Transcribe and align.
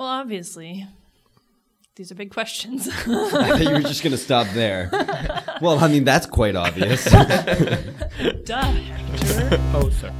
Well, 0.00 0.08
obviously, 0.08 0.86
these 1.94 2.10
are 2.10 2.14
big 2.14 2.30
questions. 2.30 2.88
I 3.06 3.28
thought 3.28 3.60
you 3.60 3.68
were 3.68 3.80
just 3.80 4.02
going 4.02 4.12
to 4.12 4.16
stop 4.16 4.46
there. 4.54 4.88
well, 5.60 5.78
I 5.78 5.88
mean, 5.88 6.04
that's 6.04 6.24
quite 6.24 6.56
obvious. 6.56 7.04
Duh, 7.04 7.20
Hector. 8.62 9.58
Oh, 9.74 9.90
sorry. 9.90 10.14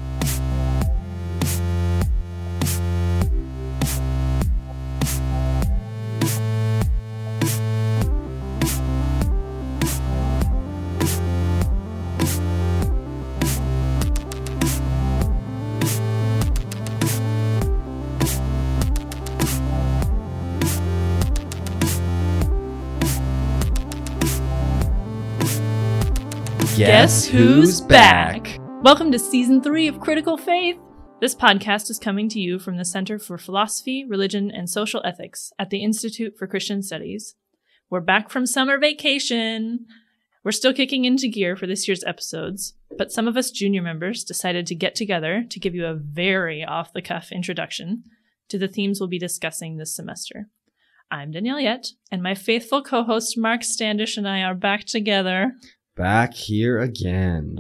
Guess 26.80 27.26
who's 27.26 27.78
back? 27.82 28.58
Welcome 28.80 29.12
to 29.12 29.18
season 29.18 29.60
three 29.60 29.86
of 29.86 30.00
Critical 30.00 30.38
Faith. 30.38 30.78
This 31.20 31.34
podcast 31.34 31.90
is 31.90 31.98
coming 31.98 32.26
to 32.30 32.40
you 32.40 32.58
from 32.58 32.78
the 32.78 32.86
Center 32.86 33.18
for 33.18 33.36
Philosophy, 33.36 34.02
Religion, 34.02 34.50
and 34.50 34.66
Social 34.66 35.02
Ethics 35.04 35.52
at 35.58 35.68
the 35.68 35.84
Institute 35.84 36.38
for 36.38 36.46
Christian 36.46 36.82
Studies. 36.82 37.34
We're 37.90 38.00
back 38.00 38.30
from 38.30 38.46
summer 38.46 38.78
vacation. 38.78 39.84
We're 40.42 40.52
still 40.52 40.72
kicking 40.72 41.04
into 41.04 41.28
gear 41.28 41.54
for 41.54 41.66
this 41.66 41.86
year's 41.86 42.02
episodes, 42.04 42.72
but 42.96 43.12
some 43.12 43.28
of 43.28 43.36
us 43.36 43.50
junior 43.50 43.82
members 43.82 44.24
decided 44.24 44.66
to 44.68 44.74
get 44.74 44.94
together 44.94 45.44
to 45.50 45.60
give 45.60 45.74
you 45.74 45.84
a 45.84 45.92
very 45.92 46.64
off 46.64 46.94
the 46.94 47.02
cuff 47.02 47.30
introduction 47.30 48.04
to 48.48 48.56
the 48.56 48.68
themes 48.68 49.00
we'll 49.00 49.06
be 49.06 49.18
discussing 49.18 49.76
this 49.76 49.94
semester. 49.94 50.48
I'm 51.10 51.30
Danielle 51.32 51.60
Yet, 51.60 51.88
and 52.10 52.22
my 52.22 52.34
faithful 52.34 52.82
co 52.82 53.02
host 53.02 53.36
Mark 53.36 53.64
Standish 53.64 54.16
and 54.16 54.26
I 54.26 54.40
are 54.40 54.54
back 54.54 54.86
together. 54.86 55.56
Back 56.00 56.32
here 56.32 56.78
again. 56.78 57.58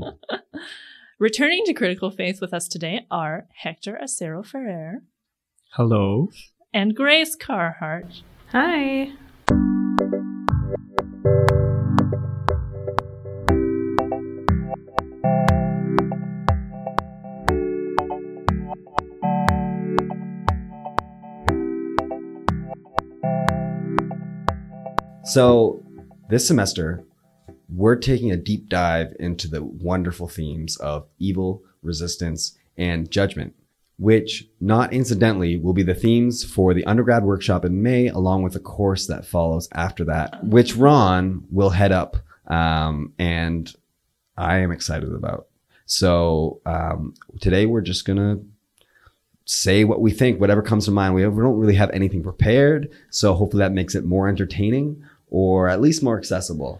Returning 1.18 1.62
to 1.66 1.74
Critical 1.74 2.10
Faith 2.10 2.40
with 2.40 2.54
us 2.54 2.68
today 2.68 3.04
are 3.10 3.46
Hector 3.54 4.00
Acero 4.02 4.42
Ferrer 4.42 5.02
Hello. 5.72 6.30
and 6.72 6.96
Grace 6.96 7.36
Carhart. 7.36 8.22
Hi. 8.52 9.12
So, 25.24 25.84
this 26.30 26.46
semester, 26.46 27.04
we're 27.72 27.96
taking 27.96 28.30
a 28.30 28.36
deep 28.36 28.68
dive 28.68 29.14
into 29.20 29.48
the 29.48 29.62
wonderful 29.62 30.28
themes 30.28 30.76
of 30.76 31.06
evil, 31.18 31.62
resistance, 31.82 32.58
and 32.76 33.10
judgment, 33.10 33.54
which, 33.98 34.48
not 34.60 34.92
incidentally, 34.92 35.56
will 35.56 35.72
be 35.72 35.82
the 35.82 35.94
themes 35.94 36.42
for 36.42 36.74
the 36.74 36.84
undergrad 36.84 37.22
workshop 37.22 37.64
in 37.64 37.82
May, 37.82 38.08
along 38.08 38.42
with 38.42 38.56
a 38.56 38.60
course 38.60 39.06
that 39.06 39.26
follows 39.26 39.68
after 39.72 40.04
that, 40.04 40.42
which 40.44 40.76
Ron 40.76 41.44
will 41.50 41.70
head 41.70 41.92
up. 41.92 42.16
Um, 42.46 43.12
and 43.18 43.72
I 44.36 44.58
am 44.58 44.72
excited 44.72 45.12
about. 45.12 45.46
So, 45.86 46.60
um, 46.66 47.14
today 47.40 47.66
we're 47.66 47.80
just 47.80 48.04
going 48.04 48.16
to 48.16 48.44
say 49.44 49.84
what 49.84 50.00
we 50.00 50.12
think, 50.12 50.40
whatever 50.40 50.62
comes 50.62 50.84
to 50.86 50.90
mind. 50.90 51.14
We, 51.14 51.26
we 51.26 51.42
don't 51.42 51.58
really 51.58 51.74
have 51.74 51.90
anything 51.90 52.22
prepared. 52.22 52.90
So, 53.10 53.34
hopefully, 53.34 53.60
that 53.60 53.72
makes 53.72 53.94
it 53.94 54.04
more 54.04 54.28
entertaining 54.28 55.04
or 55.30 55.68
at 55.68 55.80
least 55.80 56.02
more 56.02 56.18
accessible. 56.18 56.78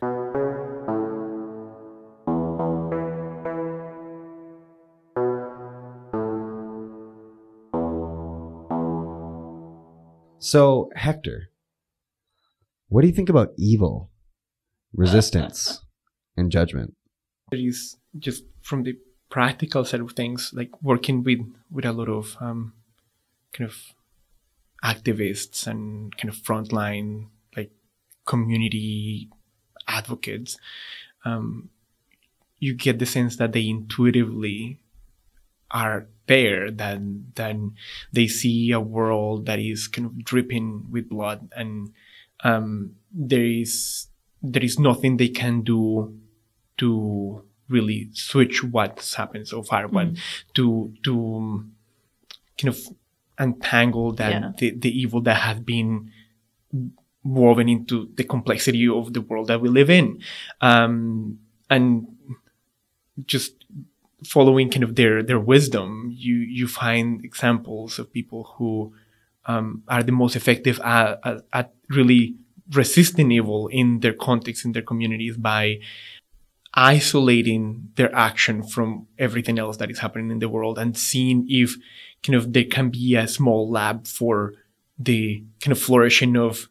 So, 10.41 10.91
Hector, 10.97 11.51
what 12.89 13.03
do 13.03 13.09
you 13.09 13.12
think 13.12 13.28
about 13.28 13.53
evil, 13.59 14.11
resistance, 14.95 15.84
and 16.37 16.51
judgment? 16.51 16.95
There 17.51 17.61
is 17.61 17.99
just 18.19 18.45
from 18.62 18.84
the 18.84 18.97
practical 19.29 19.84
side 19.84 20.00
of 20.00 20.12
things, 20.12 20.53
like 20.55 20.71
working 20.83 21.23
with 21.23 21.41
with 21.71 21.84
a 21.84 21.93
lot 21.93 22.09
of 22.09 22.39
um, 22.41 22.73
kind 23.53 23.69
of 23.69 23.77
activists 24.83 25.67
and 25.67 26.17
kind 26.17 26.31
of 26.33 26.37
frontline 26.37 27.27
like 27.55 27.73
community 28.25 29.29
advocates. 29.87 30.56
Um, 31.27 31.69
you 32.59 32.73
get 32.73 32.99
the 32.99 33.05
sense 33.05 33.37
that 33.37 33.53
they 33.53 33.69
intuitively 33.69 34.81
are 35.70 36.06
there 36.26 36.70
that 36.70 37.00
then 37.34 37.75
they 38.12 38.26
see 38.26 38.70
a 38.72 38.81
world 38.81 39.47
that 39.47 39.58
is 39.58 39.88
kind 39.88 40.06
of 40.06 40.25
dripping 40.25 40.86
with 40.91 41.08
blood. 41.08 41.50
And 41.56 41.92
um, 42.44 42.97
there 43.12 43.44
is 43.44 44.08
there 44.42 44.62
is 44.64 44.78
nothing 44.78 45.16
they 45.16 45.28
can 45.28 45.62
do 45.62 46.16
to 46.78 47.44
really 47.69 48.08
switch 48.14 48.64
what's 48.64 49.14
happened 49.14 49.47
so 49.47 49.62
far 49.62 49.86
but 49.86 50.08
to 50.54 50.92
to 51.04 51.36
um, 51.36 51.72
kind 52.58 52.75
of 52.75 52.78
untangle 53.38 54.12
that 54.12 54.31
Yeah. 54.32 54.52
the, 54.58 54.70
the 54.70 55.00
evil 55.00 55.20
that 55.22 55.37
has 55.37 55.60
been 55.60 56.10
woven 57.22 57.69
into 57.69 58.08
the 58.16 58.25
complexity 58.25 58.88
of 58.88 59.12
the 59.12 59.20
world 59.20 59.48
that 59.48 59.60
we 59.60 59.69
live 59.69 59.91
in. 59.91 60.20
Um, 60.60 61.38
and 61.69 62.06
just 63.26 63.59
following 64.25 64.70
kind 64.70 64.84
of 64.84 64.97
their 64.97 65.22
their 65.22 65.41
wisdom, 65.41 66.12
you 66.14 66.36
you 66.36 66.66
find 66.66 67.25
examples 67.25 67.98
of 67.98 68.12
people 68.12 68.54
who 68.56 68.92
um, 69.47 69.82
are 69.88 70.03
the 70.03 70.12
most 70.12 70.36
effective 70.36 70.81
at, 70.81 71.19
at, 71.25 71.42
at 71.53 71.75
really 71.88 72.36
resisting 72.72 73.32
evil 73.32 73.69
in 73.69 74.00
their 74.00 74.12
context 74.12 74.64
in 74.64 74.72
their 74.72 74.82
communities 74.82 75.36
by 75.36 75.78
isolating 76.75 77.88
their 77.97 78.14
action 78.14 78.62
from 78.62 79.06
everything 79.19 79.58
else 79.58 79.76
that 79.78 79.91
is 79.91 79.98
happening 79.98 80.31
in 80.31 80.38
the 80.38 80.48
world 80.48 80.78
and 80.78 80.97
seeing 80.97 81.44
if 81.48 81.75
kind 82.22 82.37
of 82.37 82.52
there 82.52 82.64
can 82.64 82.91
be 82.91 83.16
a 83.16 83.26
small 83.26 83.69
lab 83.69 84.06
for 84.06 84.54
the 84.97 85.42
kind 85.60 85.72
of 85.72 85.81
flourishing 85.81 86.37
of 86.37 86.69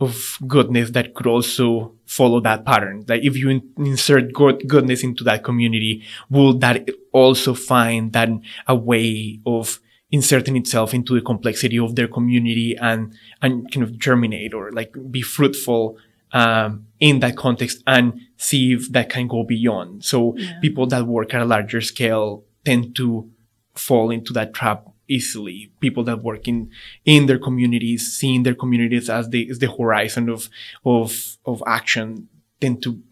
of 0.00 0.38
goodness 0.46 0.90
that 0.90 1.14
could 1.14 1.26
also 1.26 1.94
follow 2.06 2.40
that 2.40 2.64
pattern. 2.64 3.04
Like 3.06 3.22
if 3.22 3.36
you 3.36 3.50
in- 3.50 3.70
insert 3.76 4.32
good 4.32 4.66
goodness 4.66 5.02
into 5.04 5.22
that 5.24 5.44
community, 5.44 6.02
will 6.30 6.54
that 6.58 6.88
also 7.12 7.54
find 7.54 8.12
that 8.14 8.28
a 8.66 8.74
way 8.74 9.40
of 9.46 9.78
inserting 10.10 10.56
itself 10.56 10.92
into 10.94 11.14
the 11.14 11.20
complexity 11.20 11.78
of 11.78 11.94
their 11.94 12.08
community 12.08 12.76
and 12.80 13.12
and 13.42 13.70
kind 13.70 13.84
of 13.84 13.96
germinate 13.98 14.52
or 14.54 14.72
like 14.72 14.92
be 15.10 15.22
fruitful 15.22 15.96
um, 16.32 16.86
in 16.98 17.20
that 17.20 17.36
context 17.36 17.82
and 17.86 18.20
see 18.36 18.72
if 18.72 18.90
that 18.92 19.08
can 19.10 19.28
go 19.28 19.44
beyond. 19.44 20.04
So 20.04 20.34
Yeah. 20.36 20.58
people 20.60 20.86
that 20.88 21.06
work 21.06 21.34
at 21.34 21.42
a 21.42 21.44
larger 21.44 21.80
scale 21.80 22.44
tend 22.64 22.96
to 22.96 23.28
fall 23.74 24.10
into 24.10 24.32
that 24.32 24.52
trap 24.54 24.86
easily. 25.10 25.72
People 25.80 26.04
that 26.04 26.22
work 26.22 26.48
in 26.48 26.70
in 27.04 27.26
their 27.26 27.38
communities, 27.38 28.12
seeing 28.12 28.42
their 28.44 28.54
communities 28.54 29.10
as 29.10 29.28
the 29.28 29.50
as 29.50 29.58
the 29.58 29.70
horizon 29.70 30.28
of 30.28 30.48
of 30.84 31.36
of 31.44 31.62
action, 31.66 32.28
tend 32.60 32.82
to 32.82 33.02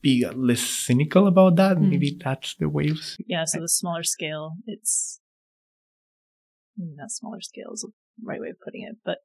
be 0.00 0.26
less 0.34 0.60
cynical 0.60 1.26
about 1.26 1.56
that. 1.56 1.76
Mm. 1.76 1.90
Maybe 1.90 2.18
that's 2.22 2.54
the 2.56 2.68
way 2.68 2.88
of 2.88 2.98
Yeah, 3.26 3.44
so 3.44 3.60
the 3.60 3.68
smaller 3.68 4.02
scale, 4.02 4.52
it's 4.66 5.20
not 6.76 7.10
smaller 7.10 7.40
scale 7.40 7.70
is 7.72 7.80
the 7.80 7.92
right 8.22 8.40
way 8.40 8.48
of 8.48 8.56
putting 8.64 8.82
it, 8.82 8.96
but 9.04 9.18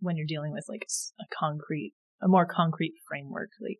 when 0.00 0.16
you're 0.16 0.26
dealing 0.26 0.52
with 0.52 0.66
like 0.68 0.86
a 1.20 1.24
concrete, 1.38 1.94
a 2.22 2.28
more 2.28 2.46
concrete 2.46 2.94
framework, 3.08 3.50
like 3.60 3.78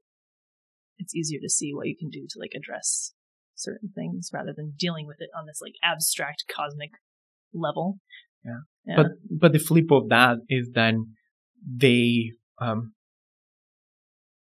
it's 0.98 1.14
easier 1.14 1.40
to 1.40 1.48
see 1.48 1.72
what 1.74 1.88
you 1.88 1.96
can 1.98 2.10
do 2.10 2.26
to 2.28 2.38
like 2.38 2.52
address 2.54 3.12
certain 3.54 3.90
things 3.94 4.30
rather 4.32 4.52
than 4.56 4.74
dealing 4.78 5.06
with 5.06 5.18
it 5.20 5.30
on 5.38 5.46
this 5.46 5.60
like 5.60 5.74
abstract 5.82 6.44
cosmic 6.54 6.90
level. 7.54 7.98
Yeah. 8.44 8.60
Yeah. 8.86 8.96
But 8.96 9.06
but 9.30 9.52
the 9.52 9.58
flip 9.58 9.90
of 9.90 10.08
that 10.08 10.38
is 10.48 10.70
then 10.74 11.14
they 11.64 12.32
um 12.60 12.92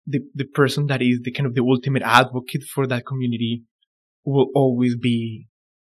the 0.06 0.20
the 0.34 0.44
person 0.44 0.86
that 0.86 1.02
is 1.02 1.20
the 1.22 1.32
kind 1.32 1.46
of 1.46 1.54
the 1.54 1.62
ultimate 1.62 2.02
advocate 2.02 2.64
for 2.74 2.86
that 2.86 3.06
community 3.06 3.62
will 4.24 4.48
always 4.54 4.96
be 4.96 5.46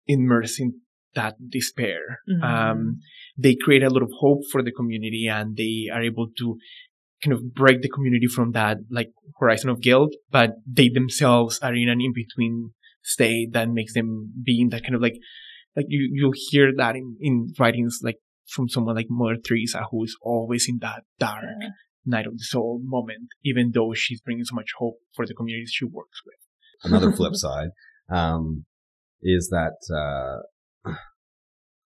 immersed 0.06 0.60
in 0.60 0.74
that 1.16 1.36
despair. 1.50 2.20
Mhm. 2.30 2.44
Um 2.44 3.00
they 3.38 3.56
create 3.56 3.84
a 3.84 3.90
lot 3.90 4.04
of 4.04 4.12
hope 4.20 4.42
for 4.52 4.62
the 4.64 4.72
community 4.72 5.28
and 5.28 5.56
they 5.58 5.90
are 5.92 6.02
able 6.02 6.28
to 6.38 6.58
kind 7.24 7.34
of 7.34 7.54
break 7.54 7.82
the 7.82 7.90
community 7.90 8.28
from 8.28 8.52
that 8.52 8.78
like 8.92 9.12
horizon 9.40 9.70
of 9.70 9.82
guilt, 9.82 10.14
but 10.30 10.52
they 10.72 10.90
themselves 10.90 11.60
are 11.62 11.74
in 11.74 11.90
an 11.90 12.00
in-between 12.00 12.72
state 13.04 13.54
that 13.54 13.70
makes 13.70 13.94
them 13.94 14.32
be 14.44 14.62
in 14.62 14.70
that 14.70 14.84
kind 14.84 14.96
of 14.96 15.02
like 15.02 15.18
like 15.78 15.86
you 15.88 16.10
you'll 16.12 16.34
hear 16.50 16.72
that 16.76 16.96
in, 16.96 17.16
in 17.22 17.54
writings 17.60 18.00
like 18.04 18.18
from 18.54 18.68
someone 18.68 18.96
like 18.96 19.08
Mother 19.10 19.38
Teresa, 19.46 19.84
who 19.92 20.04
is 20.04 20.18
always 20.22 20.66
in 20.68 20.80
that 20.82 21.04
dark 21.20 21.44
Yeah. 21.62 21.70
night 22.06 22.26
of 22.26 22.34
the 22.34 22.44
soul 22.44 22.82
moment, 22.84 23.28
even 23.44 23.72
though 23.74 23.94
she's 23.94 24.22
bringing 24.22 24.46
so 24.46 24.56
much 24.56 24.72
hope 24.80 24.96
for 25.16 25.26
the 25.28 25.34
communities 25.34 25.72
she 25.74 25.86
works 25.86 26.20
with. 26.26 26.40
Another 26.84 27.12
flip 27.18 27.36
side 27.36 27.70
um, 28.10 28.66
is 29.22 29.50
that 29.50 29.78
uh, 29.94 30.92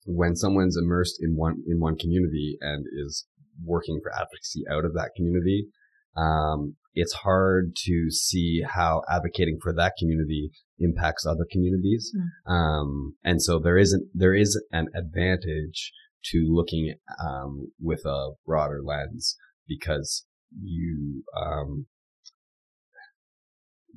when 0.06 0.36
someone's 0.36 0.76
immersed 0.76 1.18
in 1.22 1.36
one 1.36 1.62
in 1.66 1.80
one 1.80 1.96
community 1.96 2.56
and 2.60 2.86
is 3.04 3.26
working 3.64 4.00
for 4.02 4.12
advocacy 4.12 4.62
out 4.70 4.84
of 4.84 4.94
that 4.94 5.10
community, 5.16 5.68
um, 6.16 6.76
it's 6.94 7.12
hard 7.12 7.74
to 7.86 8.10
see 8.10 8.62
how 8.68 9.02
advocating 9.10 9.58
for 9.62 9.72
that 9.72 9.94
community 9.98 10.50
impacts 10.80 11.26
other 11.26 11.46
communities. 11.50 12.12
Um, 12.46 13.14
and 13.22 13.42
so 13.42 13.58
there 13.58 13.78
isn't 13.78 14.08
there 14.14 14.34
is 14.34 14.60
an 14.72 14.88
advantage 14.94 15.92
to 16.26 16.46
looking 16.50 16.94
um, 17.24 17.72
with 17.80 18.04
a 18.04 18.30
broader 18.46 18.80
lens 18.82 19.36
because 19.68 20.26
you 20.60 21.22
um, 21.36 21.86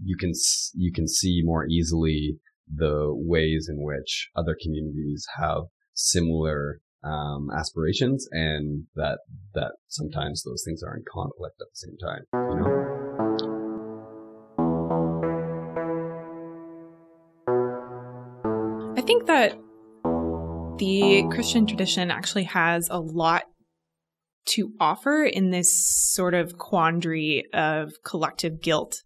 you 0.02 0.16
can 0.18 0.32
you 0.74 0.92
can 0.92 1.08
see 1.08 1.42
more 1.44 1.66
easily 1.68 2.38
the 2.74 3.08
ways 3.14 3.68
in 3.70 3.84
which 3.84 4.30
other 4.36 4.56
communities 4.62 5.26
have 5.38 5.64
similar 5.94 6.80
um, 7.04 7.50
aspirations 7.56 8.28
and 8.32 8.86
that 8.96 9.20
that 9.54 9.74
sometimes 9.88 10.44
those 10.44 10.64
things 10.66 10.82
are 10.82 10.96
in 10.96 11.04
conflict 11.12 11.56
at 11.60 11.68
the 11.68 11.76
same 11.76 11.98
time 11.98 12.24
you 12.34 12.60
know 12.60 12.83
think 19.14 19.28
that 19.28 19.60
the 20.80 21.24
Christian 21.30 21.68
tradition 21.68 22.10
actually 22.10 22.46
has 22.46 22.88
a 22.90 23.00
lot 23.00 23.44
to 24.46 24.72
offer 24.80 25.24
in 25.24 25.52
this 25.52 25.72
sort 26.14 26.34
of 26.34 26.58
quandary 26.58 27.44
of 27.54 27.92
collective 28.04 28.60
guilt 28.60 29.04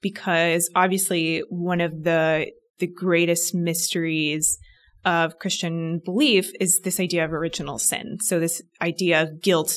because 0.00 0.70
obviously 0.76 1.42
one 1.48 1.80
of 1.80 2.04
the 2.04 2.46
the 2.78 2.86
greatest 2.86 3.52
mysteries 3.52 4.58
of 5.04 5.38
Christian 5.40 6.00
belief 6.04 6.52
is 6.60 6.80
this 6.84 7.00
idea 7.00 7.24
of 7.24 7.32
original 7.32 7.80
sin. 7.80 8.18
So 8.20 8.38
this 8.38 8.62
idea 8.80 9.22
of 9.22 9.42
guilt 9.42 9.74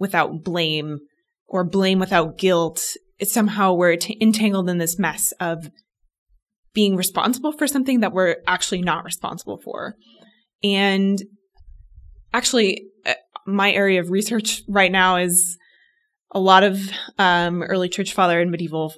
without 0.00 0.42
blame 0.42 0.98
or 1.46 1.62
blame 1.62 2.00
without 2.00 2.38
guilt. 2.38 2.82
Somehow 3.22 3.74
we're 3.74 3.96
t- 3.96 4.18
entangled 4.20 4.68
in 4.68 4.78
this 4.78 4.98
mess 4.98 5.32
of 5.38 5.68
being 6.74 6.96
responsible 6.96 7.52
for 7.52 7.66
something 7.66 8.00
that 8.00 8.12
we're 8.12 8.36
actually 8.46 8.82
not 8.82 9.04
responsible 9.04 9.60
for. 9.62 9.94
And 10.64 11.22
actually, 12.32 12.86
uh, 13.04 13.14
my 13.46 13.72
area 13.72 14.00
of 14.00 14.10
research 14.10 14.62
right 14.68 14.92
now 14.92 15.16
is 15.16 15.58
a 16.30 16.40
lot 16.40 16.62
of 16.62 16.80
um, 17.18 17.62
early 17.62 17.88
church 17.88 18.14
father 18.14 18.40
and 18.40 18.50
medieval 18.50 18.94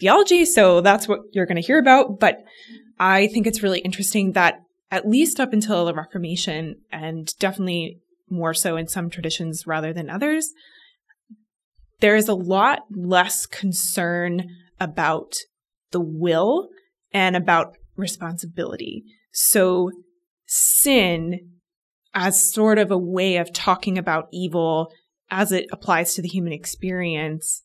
theology. 0.00 0.44
So 0.44 0.80
that's 0.80 1.08
what 1.08 1.20
you're 1.32 1.46
going 1.46 1.60
to 1.60 1.66
hear 1.66 1.78
about. 1.78 2.20
But 2.20 2.38
I 2.98 3.28
think 3.28 3.46
it's 3.46 3.62
really 3.62 3.80
interesting 3.80 4.32
that 4.32 4.60
at 4.90 5.08
least 5.08 5.40
up 5.40 5.52
until 5.52 5.84
the 5.84 5.94
Reformation, 5.94 6.76
and 6.90 7.28
definitely 7.38 7.98
more 8.30 8.54
so 8.54 8.76
in 8.76 8.88
some 8.88 9.10
traditions 9.10 9.66
rather 9.66 9.92
than 9.92 10.10
others, 10.10 10.50
there 12.00 12.16
is 12.16 12.28
a 12.28 12.34
lot 12.34 12.80
less 12.90 13.46
concern 13.46 14.46
about 14.80 15.34
the 15.90 16.00
will 16.00 16.68
and 17.12 17.36
about 17.36 17.76
responsibility. 17.96 19.04
So 19.32 19.90
sin 20.46 21.50
as 22.14 22.52
sort 22.52 22.78
of 22.78 22.90
a 22.90 22.98
way 22.98 23.36
of 23.36 23.52
talking 23.52 23.98
about 23.98 24.28
evil 24.32 24.90
as 25.30 25.52
it 25.52 25.66
applies 25.70 26.14
to 26.14 26.22
the 26.22 26.28
human 26.28 26.52
experience 26.52 27.62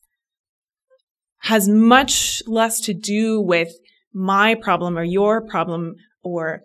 has 1.44 1.68
much 1.68 2.42
less 2.46 2.80
to 2.80 2.94
do 2.94 3.40
with 3.40 3.72
my 4.12 4.54
problem 4.54 4.96
or 4.96 5.04
your 5.04 5.44
problem 5.44 5.94
or 6.22 6.62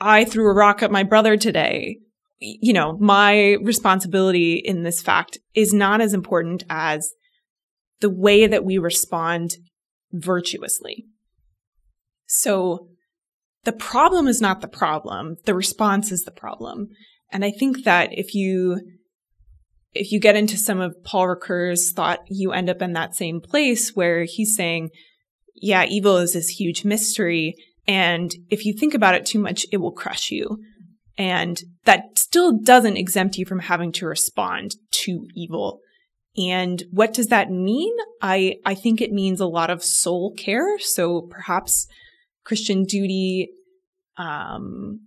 I 0.00 0.24
threw 0.24 0.48
a 0.50 0.54
rock 0.54 0.82
at 0.82 0.90
my 0.90 1.02
brother 1.02 1.36
today. 1.36 1.98
You 2.38 2.72
know, 2.72 2.96
my 2.98 3.56
responsibility 3.62 4.56
in 4.56 4.82
this 4.82 5.00
fact 5.00 5.38
is 5.54 5.72
not 5.72 6.00
as 6.00 6.12
important 6.12 6.64
as 6.68 7.12
the 8.00 8.10
way 8.10 8.46
that 8.46 8.64
we 8.64 8.78
respond 8.78 9.56
virtuously. 10.12 11.06
So 12.26 12.88
the 13.64 13.72
problem 13.72 14.26
is 14.26 14.40
not 14.40 14.60
the 14.60 14.68
problem. 14.68 15.36
The 15.44 15.54
response 15.54 16.12
is 16.12 16.22
the 16.22 16.30
problem. 16.30 16.88
And 17.32 17.44
I 17.44 17.50
think 17.50 17.84
that 17.84 18.10
if 18.12 18.34
you, 18.34 18.80
if 19.92 20.12
you 20.12 20.20
get 20.20 20.36
into 20.36 20.56
some 20.56 20.80
of 20.80 20.94
Paul 21.04 21.28
Ricoeur's 21.28 21.92
thought, 21.92 22.20
you 22.28 22.52
end 22.52 22.70
up 22.70 22.80
in 22.82 22.92
that 22.92 23.16
same 23.16 23.40
place 23.40 23.90
where 23.94 24.24
he's 24.24 24.54
saying, 24.54 24.90
yeah, 25.54 25.84
evil 25.84 26.18
is 26.18 26.34
this 26.34 26.48
huge 26.48 26.84
mystery. 26.84 27.54
And 27.88 28.32
if 28.50 28.64
you 28.64 28.72
think 28.72 28.94
about 28.94 29.14
it 29.14 29.26
too 29.26 29.38
much, 29.38 29.66
it 29.72 29.78
will 29.78 29.92
crush 29.92 30.30
you. 30.30 30.58
And 31.18 31.60
that 31.84 32.18
still 32.18 32.58
doesn't 32.58 32.98
exempt 32.98 33.36
you 33.36 33.46
from 33.46 33.60
having 33.60 33.90
to 33.92 34.06
respond 34.06 34.76
to 35.02 35.26
evil. 35.34 35.80
And 36.36 36.82
what 36.90 37.14
does 37.14 37.28
that 37.28 37.50
mean? 37.50 37.94
I, 38.20 38.56
I 38.66 38.74
think 38.74 39.00
it 39.00 39.12
means 39.12 39.40
a 39.40 39.46
lot 39.46 39.70
of 39.70 39.82
soul 39.82 40.34
care. 40.36 40.78
So 40.78 41.22
perhaps 41.22 41.86
Christian 42.46 42.84
duty, 42.84 43.50
um, 44.16 45.00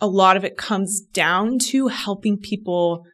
a 0.00 0.06
lot 0.06 0.38
of 0.38 0.44
it 0.44 0.56
comes 0.56 1.00
down 1.00 1.58
to 1.58 1.88
helping 1.88 2.38
people 2.38 3.04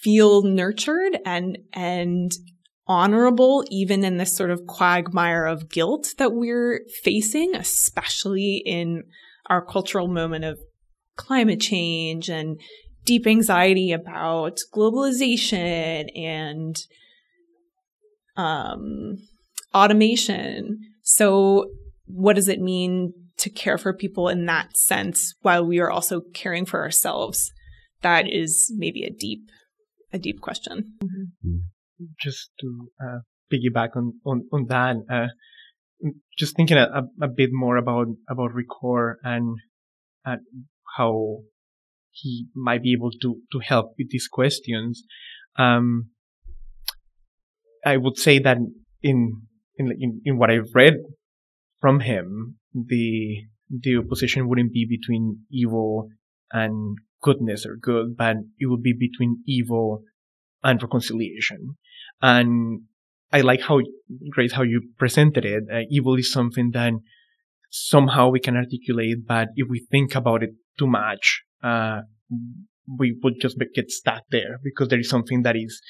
feel 0.00 0.42
nurtured 0.42 1.18
and, 1.26 1.58
and 1.74 2.32
honorable, 2.86 3.62
even 3.70 4.04
in 4.04 4.16
this 4.16 4.34
sort 4.34 4.50
of 4.50 4.66
quagmire 4.66 5.44
of 5.44 5.68
guilt 5.68 6.14
that 6.16 6.32
we're 6.32 6.80
facing, 7.02 7.54
especially 7.54 8.62
in 8.64 9.02
our 9.46 9.62
cultural 9.62 10.08
moment 10.08 10.46
of 10.46 10.58
climate 11.16 11.60
change 11.60 12.30
and 12.30 12.58
deep 13.04 13.26
anxiety 13.26 13.92
about 13.92 14.58
globalization 14.74 16.08
and 16.18 16.76
um, 18.34 19.18
automation. 19.74 20.93
So, 21.04 21.70
what 22.06 22.34
does 22.34 22.48
it 22.48 22.60
mean 22.60 23.12
to 23.36 23.50
care 23.50 23.76
for 23.76 23.92
people 23.92 24.28
in 24.28 24.46
that 24.46 24.76
sense 24.76 25.34
while 25.42 25.64
we 25.64 25.78
are 25.78 25.90
also 25.90 26.22
caring 26.32 26.64
for 26.64 26.82
ourselves? 26.82 27.52
That 28.00 28.26
is 28.26 28.72
maybe 28.74 29.04
a 29.04 29.10
deep, 29.10 29.50
a 30.12 30.18
deep 30.18 30.40
question. 30.40 30.94
just 32.18 32.50
to 32.60 32.88
uh, 33.02 33.18
piggyback 33.52 33.90
on 33.96 34.14
on 34.24 34.48
on 34.50 34.66
that, 34.68 34.96
uh, 35.10 36.08
just 36.38 36.56
thinking 36.56 36.78
a, 36.78 37.02
a, 37.20 37.28
bit 37.28 37.50
more 37.52 37.76
about 37.76 38.06
about 38.28 38.52
Ricoeur 38.52 39.16
and 39.22 39.58
and 40.24 40.40
how 40.96 41.40
he 42.10 42.46
might 42.54 42.82
be 42.82 42.94
able 42.94 43.10
to 43.10 43.42
to 43.52 43.58
help 43.58 43.92
with 43.98 44.08
these 44.10 44.26
questions. 44.26 45.04
Um, 45.58 46.10
I 47.84 47.98
would 47.98 48.16
say 48.16 48.38
that 48.38 48.56
in 49.02 49.42
in 49.76 49.92
in, 49.98 50.20
in 50.24 50.38
what 50.38 50.50
I've 50.50 50.74
read 50.74 50.94
from 51.80 52.00
him, 52.00 52.56
the 52.72 53.44
the 53.70 53.96
opposition 53.96 54.48
wouldn't 54.48 54.72
be 54.72 54.86
between 54.88 55.40
evil 55.50 56.08
and 56.52 56.96
goodness 57.22 57.66
or 57.66 57.76
good, 57.76 58.16
but 58.16 58.36
it 58.58 58.66
would 58.66 58.82
be 58.82 58.92
between 58.92 59.42
evil 59.46 60.02
and 60.62 60.82
reconciliation. 60.82 61.76
And 62.22 62.82
I 63.32 63.40
like 63.40 63.62
how, 63.62 63.80
Grace, 64.30 64.52
how 64.52 64.62
you 64.62 64.82
presented 64.98 65.44
it. 65.44 65.64
Uh, 65.72 65.80
evil 65.90 66.14
is 66.16 66.30
something 66.30 66.70
that 66.72 66.92
somehow 67.70 68.28
we 68.28 68.40
can 68.40 68.56
articulate, 68.56 69.26
but 69.26 69.48
if 69.56 69.66
we 69.68 69.86
think 69.90 70.14
about 70.14 70.42
it 70.42 70.50
too 70.78 70.86
much, 70.86 71.42
uh, 71.62 72.02
we 72.98 73.16
would 73.22 73.34
just 73.40 73.56
get 73.74 73.90
stuck 73.90 74.22
there 74.30 74.58
because 74.62 74.88
there 74.88 75.00
is 75.00 75.08
something 75.08 75.42
that 75.42 75.56
is 75.56 75.80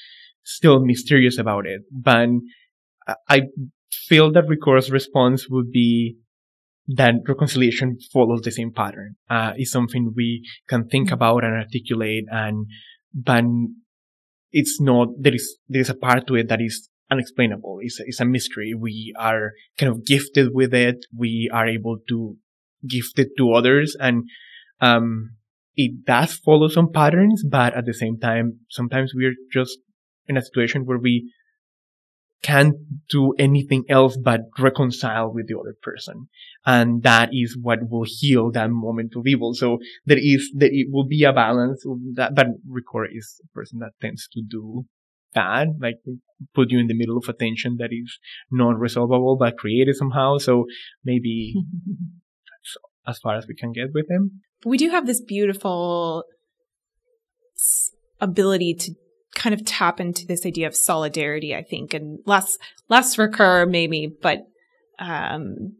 still 0.43 0.83
mysterious 0.83 1.37
about 1.37 1.67
it. 1.67 1.81
But 1.91 2.29
I- 3.29 3.49
Feel 4.07 4.31
that 4.33 4.47
Ricoeur's 4.47 4.91
response 4.91 5.47
would 5.49 5.71
be 5.71 6.17
that 6.87 7.15
reconciliation 7.27 7.97
follows 8.13 8.41
the 8.41 8.51
same 8.51 8.71
pattern. 8.71 9.15
Uh, 9.29 9.53
is 9.57 9.71
something 9.71 10.13
we 10.15 10.47
can 10.67 10.87
think 10.87 11.11
about 11.11 11.43
and 11.43 11.53
articulate 11.55 12.25
and, 12.29 12.67
but 13.13 13.43
it's 14.51 14.79
not, 14.79 15.07
there 15.19 15.33
is, 15.33 15.57
there 15.67 15.81
is 15.81 15.89
a 15.89 15.95
part 15.95 16.27
to 16.27 16.35
it 16.35 16.47
that 16.49 16.61
is 16.61 16.89
unexplainable. 17.09 17.79
It's 17.81 17.99
a, 17.99 18.03
it's 18.05 18.19
a 18.19 18.25
mystery. 18.25 18.73
We 18.77 19.13
are 19.17 19.51
kind 19.77 19.91
of 19.91 20.05
gifted 20.05 20.49
with 20.53 20.73
it. 20.73 20.97
We 21.15 21.49
are 21.51 21.67
able 21.67 21.97
to 22.09 22.37
gift 22.87 23.17
it 23.17 23.29
to 23.37 23.53
others 23.53 23.95
and, 23.99 24.23
um, 24.81 25.31
it 25.75 26.05
does 26.05 26.33
follow 26.33 26.69
some 26.69 26.91
patterns, 26.91 27.43
but 27.43 27.75
at 27.75 27.85
the 27.85 27.93
same 27.93 28.17
time, 28.17 28.59
sometimes 28.69 29.11
we're 29.13 29.35
just 29.51 29.77
in 30.27 30.37
a 30.37 30.41
situation 30.41 30.85
where 30.85 30.97
we 30.97 31.31
can't 32.45 32.75
do 33.09 33.33
anything 33.39 33.83
else 33.89 34.15
but 34.17 34.41
reconcile 34.59 35.33
with 35.33 35.47
the 35.47 35.57
other 35.57 35.75
person. 35.81 36.27
And 36.63 37.01
that 37.01 37.29
is 37.33 37.57
what 37.59 37.89
will 37.89 38.05
heal 38.05 38.51
that 38.51 38.69
moment 38.69 39.13
of 39.15 39.25
evil. 39.25 39.55
So 39.55 39.79
there 40.05 40.19
is, 40.19 40.51
that 40.57 40.69
it 40.71 40.89
will 40.91 41.07
be 41.07 41.23
a 41.23 41.33
balance 41.33 41.83
that, 42.13 42.35
but 42.35 42.47
Ricoeur 42.69 43.07
is 43.11 43.41
a 43.43 43.47
person 43.47 43.79
that 43.79 43.93
tends 43.99 44.27
to 44.33 44.43
do 44.47 44.85
that, 45.33 45.69
like 45.81 45.95
put 46.53 46.69
you 46.69 46.77
in 46.77 46.85
the 46.85 46.93
middle 46.93 47.17
of 47.17 47.27
a 47.27 47.33
tension 47.33 47.77
that 47.79 47.89
is 47.91 48.19
non-resolvable 48.51 49.37
but 49.37 49.57
created 49.57 49.95
somehow. 49.95 50.37
So 50.37 50.65
maybe 51.03 51.55
that's 51.55 52.77
as 53.07 53.19
far 53.19 53.37
as 53.37 53.47
we 53.47 53.55
can 53.55 53.71
get 53.71 53.91
with 53.91 54.05
him. 54.07 54.41
We 54.63 54.77
do 54.77 54.89
have 54.89 55.07
this 55.07 55.21
beautiful 55.21 56.25
ability 58.21 58.75
to 58.75 58.91
kind 59.35 59.53
of 59.53 59.65
tap 59.65 59.99
into 59.99 60.25
this 60.25 60.45
idea 60.45 60.65
of 60.65 60.75
solidarity, 60.75 61.53
I 61.53 61.61
think, 61.61 61.93
and 61.93 62.19
less 62.25 62.57
less 62.89 63.17
Ricoeur 63.17 63.69
maybe, 63.69 64.11
but 64.21 64.47
um, 64.97 65.75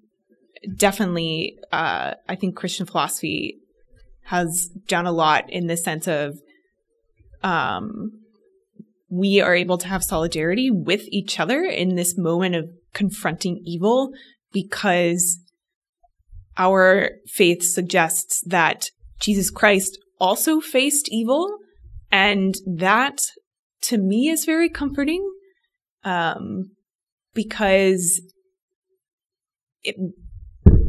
definitely, 0.76 1.58
uh, 1.72 2.16
I 2.28 2.36
think 2.36 2.56
Christian 2.56 2.86
philosophy 2.86 3.60
has 4.24 4.70
done 4.88 5.06
a 5.06 5.12
lot 5.12 5.50
in 5.50 5.68
the 5.68 5.78
sense 5.78 6.08
of 6.08 6.40
um, 7.44 8.12
we 9.10 9.40
are 9.40 9.56
able 9.56 9.78
to 9.78 9.88
have 9.88 10.04
solidarity 10.04 10.72
with 10.72 11.04
each 11.10 11.40
other 11.40 11.64
in 11.64 11.96
this 11.96 12.18
moment 12.18 12.56
of 12.56 12.70
confronting 12.94 13.62
evil 13.64 14.12
because 14.52 15.40
our 16.58 17.12
faith 17.28 17.62
suggests 17.64 18.42
that 18.48 18.90
Jesus 19.20 19.50
Christ 19.50 20.00
also 20.20 20.60
faced 20.60 21.10
evil 21.12 21.60
and 22.12 22.56
that 22.66 23.20
to 23.86 23.98
me 23.98 24.30
is 24.30 24.46
very 24.46 24.70
comforting 24.70 25.28
um, 26.04 26.72
because 27.34 28.22
it 29.84 29.96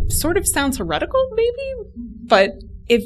sort 0.08 0.36
of 0.36 0.46
sounds 0.46 0.78
heretical, 0.78 1.28
maybe, 1.34 1.90
but 2.24 2.50
if 2.88 3.04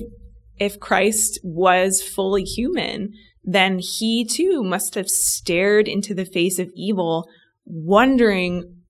if 0.59 0.79
Christ 0.79 1.41
was 1.43 2.03
fully 2.03 2.45
human, 2.45 3.15
then 3.43 3.79
he 3.79 4.25
too 4.25 4.63
must 4.63 4.95
have 4.95 5.09
stared 5.09 5.89
into 5.89 6.15
the 6.15 6.27
face 6.27 6.59
of 6.59 6.71
evil, 6.75 7.29
wondering 7.65 8.83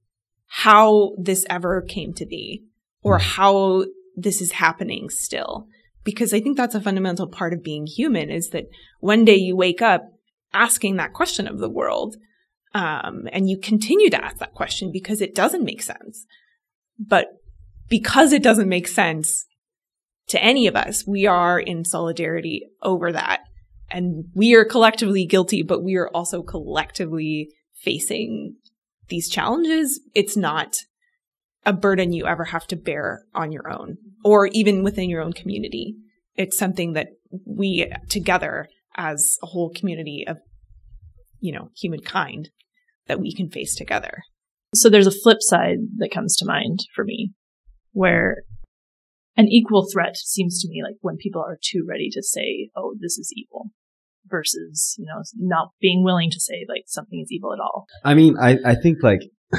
how 0.48 1.12
this 1.16 1.46
ever 1.48 1.80
came 1.80 2.12
to 2.14 2.26
be 2.26 2.64
or 3.02 3.18
hmm. 3.18 3.24
how 3.24 3.84
this 4.16 4.42
is 4.42 4.52
happening 4.52 5.08
still. 5.08 5.66
Because 6.02 6.34
I 6.34 6.40
think 6.40 6.56
that's 6.56 6.74
a 6.74 6.80
fundamental 6.80 7.28
part 7.28 7.52
of 7.52 7.62
being 7.62 7.86
human 7.86 8.30
is 8.30 8.48
that 8.50 8.64
one 9.00 9.24
day 9.24 9.36
you 9.36 9.54
wake 9.54 9.82
up 9.82 10.02
asking 10.52 10.96
that 10.96 11.12
question 11.12 11.46
of 11.46 11.58
the 11.58 11.70
world. 11.70 12.16
Um, 12.74 13.28
and 13.32 13.48
you 13.48 13.58
continue 13.58 14.10
to 14.10 14.24
ask 14.24 14.38
that 14.38 14.54
question 14.54 14.90
because 14.92 15.20
it 15.20 15.34
doesn't 15.34 15.64
make 15.64 15.82
sense. 15.82 16.26
But 16.98 17.28
because 17.88 18.32
it 18.32 18.42
doesn't 18.42 18.68
make 18.68 18.86
sense 18.86 19.46
to 20.28 20.42
any 20.42 20.66
of 20.66 20.76
us, 20.76 21.06
we 21.06 21.26
are 21.26 21.58
in 21.58 21.84
solidarity 21.84 22.62
over 22.82 23.10
that. 23.12 23.40
And 23.90 24.26
we 24.34 24.54
are 24.54 24.64
collectively 24.64 25.26
guilty, 25.26 25.62
but 25.62 25.82
we 25.82 25.96
are 25.96 26.08
also 26.08 26.42
collectively 26.42 27.48
facing 27.82 28.56
these 29.08 29.28
challenges. 29.28 30.00
It's 30.14 30.36
not 30.36 30.76
a 31.66 31.72
burden 31.72 32.12
you 32.12 32.26
ever 32.26 32.44
have 32.44 32.66
to 32.68 32.76
bear 32.76 33.24
on 33.34 33.52
your 33.52 33.70
own 33.70 33.96
or 34.24 34.46
even 34.46 34.84
within 34.84 35.10
your 35.10 35.22
own 35.22 35.32
community. 35.32 35.96
It's 36.36 36.56
something 36.56 36.92
that 36.94 37.08
we 37.44 37.90
together 38.08 38.68
as 39.00 39.38
a 39.42 39.46
whole 39.46 39.72
community 39.74 40.24
of, 40.28 40.36
you 41.40 41.52
know, 41.52 41.70
humankind 41.74 42.50
that 43.08 43.18
we 43.18 43.34
can 43.34 43.48
face 43.48 43.74
together. 43.74 44.22
So 44.74 44.90
there's 44.90 45.06
a 45.06 45.22
flip 45.22 45.38
side 45.40 45.78
that 45.96 46.12
comes 46.12 46.36
to 46.36 46.46
mind 46.46 46.80
for 46.94 47.02
me 47.02 47.32
where 47.92 48.42
an 49.36 49.48
equal 49.48 49.86
threat 49.90 50.16
seems 50.16 50.60
to 50.60 50.68
me 50.68 50.82
like 50.86 50.96
when 51.00 51.16
people 51.16 51.42
are 51.42 51.58
too 51.62 51.86
ready 51.88 52.10
to 52.12 52.22
say, 52.22 52.68
oh, 52.76 52.94
this 53.00 53.16
is 53.16 53.32
evil 53.34 53.70
versus, 54.26 54.94
you 54.98 55.06
know, 55.06 55.22
not 55.38 55.70
being 55.80 56.04
willing 56.04 56.30
to 56.30 56.38
say 56.38 56.66
like 56.68 56.82
something 56.86 57.20
is 57.20 57.32
evil 57.32 57.54
at 57.54 57.58
all. 57.58 57.86
I 58.04 58.12
mean, 58.14 58.36
I, 58.38 58.58
I 58.64 58.74
think 58.74 58.98
like, 59.02 59.22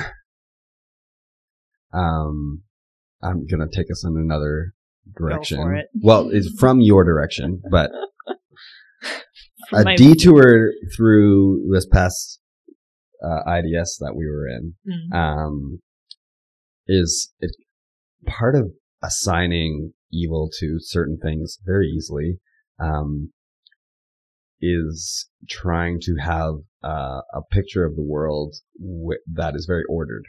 um, 1.93 2.61
I'm 3.23 3.47
going 3.47 3.67
to 3.67 3.75
take 3.75 3.89
us 3.91 4.05
in 4.05 4.15
another 4.17 4.73
direction. 5.17 5.81
Well, 6.01 6.29
it's 6.31 6.53
from 6.59 6.79
your 6.79 7.03
direction, 7.03 7.61
but 7.71 7.89
a 9.73 9.83
my- 9.83 9.95
detour 9.95 10.71
through 10.95 11.67
this 11.73 11.85
past 11.85 12.39
uh, 13.23 13.41
IDS 13.47 13.97
that 13.99 14.15
we 14.15 14.25
were 14.25 14.47
in 14.47 14.73
mm. 14.87 15.15
um, 15.15 15.79
is 16.87 17.31
it, 17.39 17.51
part 18.25 18.55
of 18.55 18.71
assigning 19.03 19.93
evil 20.11 20.49
to 20.59 20.77
certain 20.79 21.17
things 21.21 21.57
very 21.65 21.87
easily 21.87 22.39
um, 22.79 23.31
is 24.61 25.27
trying 25.49 25.99
to 26.01 26.15
have 26.21 26.55
uh, 26.83 27.21
a 27.33 27.41
picture 27.51 27.85
of 27.85 27.95
the 27.95 28.03
world 28.03 28.55
w- 28.79 29.19
that 29.31 29.55
is 29.55 29.65
very 29.67 29.83
ordered. 29.89 30.23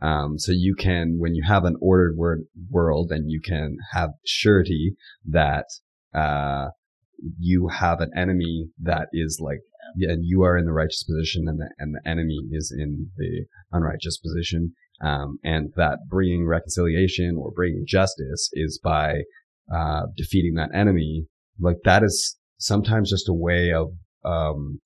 Um, 0.00 0.38
so 0.38 0.52
you 0.52 0.74
can, 0.74 1.16
when 1.18 1.34
you 1.34 1.44
have 1.46 1.64
an 1.64 1.76
ordered 1.80 2.16
word, 2.16 2.42
world, 2.70 3.10
and 3.10 3.30
you 3.30 3.40
can 3.40 3.76
have 3.92 4.10
surety 4.24 4.96
that 5.24 5.66
uh, 6.14 6.68
you 7.38 7.68
have 7.68 8.00
an 8.00 8.10
enemy 8.16 8.68
that 8.82 9.08
is 9.12 9.38
like, 9.40 9.60
and 10.00 10.24
you 10.24 10.42
are 10.42 10.56
in 10.56 10.64
the 10.64 10.72
righteous 10.72 11.04
position, 11.04 11.44
and 11.48 11.60
the 11.60 11.68
and 11.78 11.94
the 11.94 12.08
enemy 12.08 12.40
is 12.50 12.74
in 12.76 13.10
the 13.16 13.46
unrighteous 13.72 14.18
position, 14.18 14.72
um, 15.02 15.38
and 15.44 15.72
that 15.76 15.98
bringing 16.08 16.46
reconciliation 16.46 17.36
or 17.38 17.50
bringing 17.52 17.84
justice 17.86 18.50
is 18.52 18.80
by 18.82 19.22
uh, 19.74 20.02
defeating 20.16 20.54
that 20.54 20.74
enemy. 20.74 21.26
Like 21.58 21.78
that 21.84 22.02
is 22.02 22.36
sometimes 22.58 23.10
just 23.10 23.28
a 23.28 23.34
way 23.34 23.72
of 23.72 23.88
um, 24.24 24.80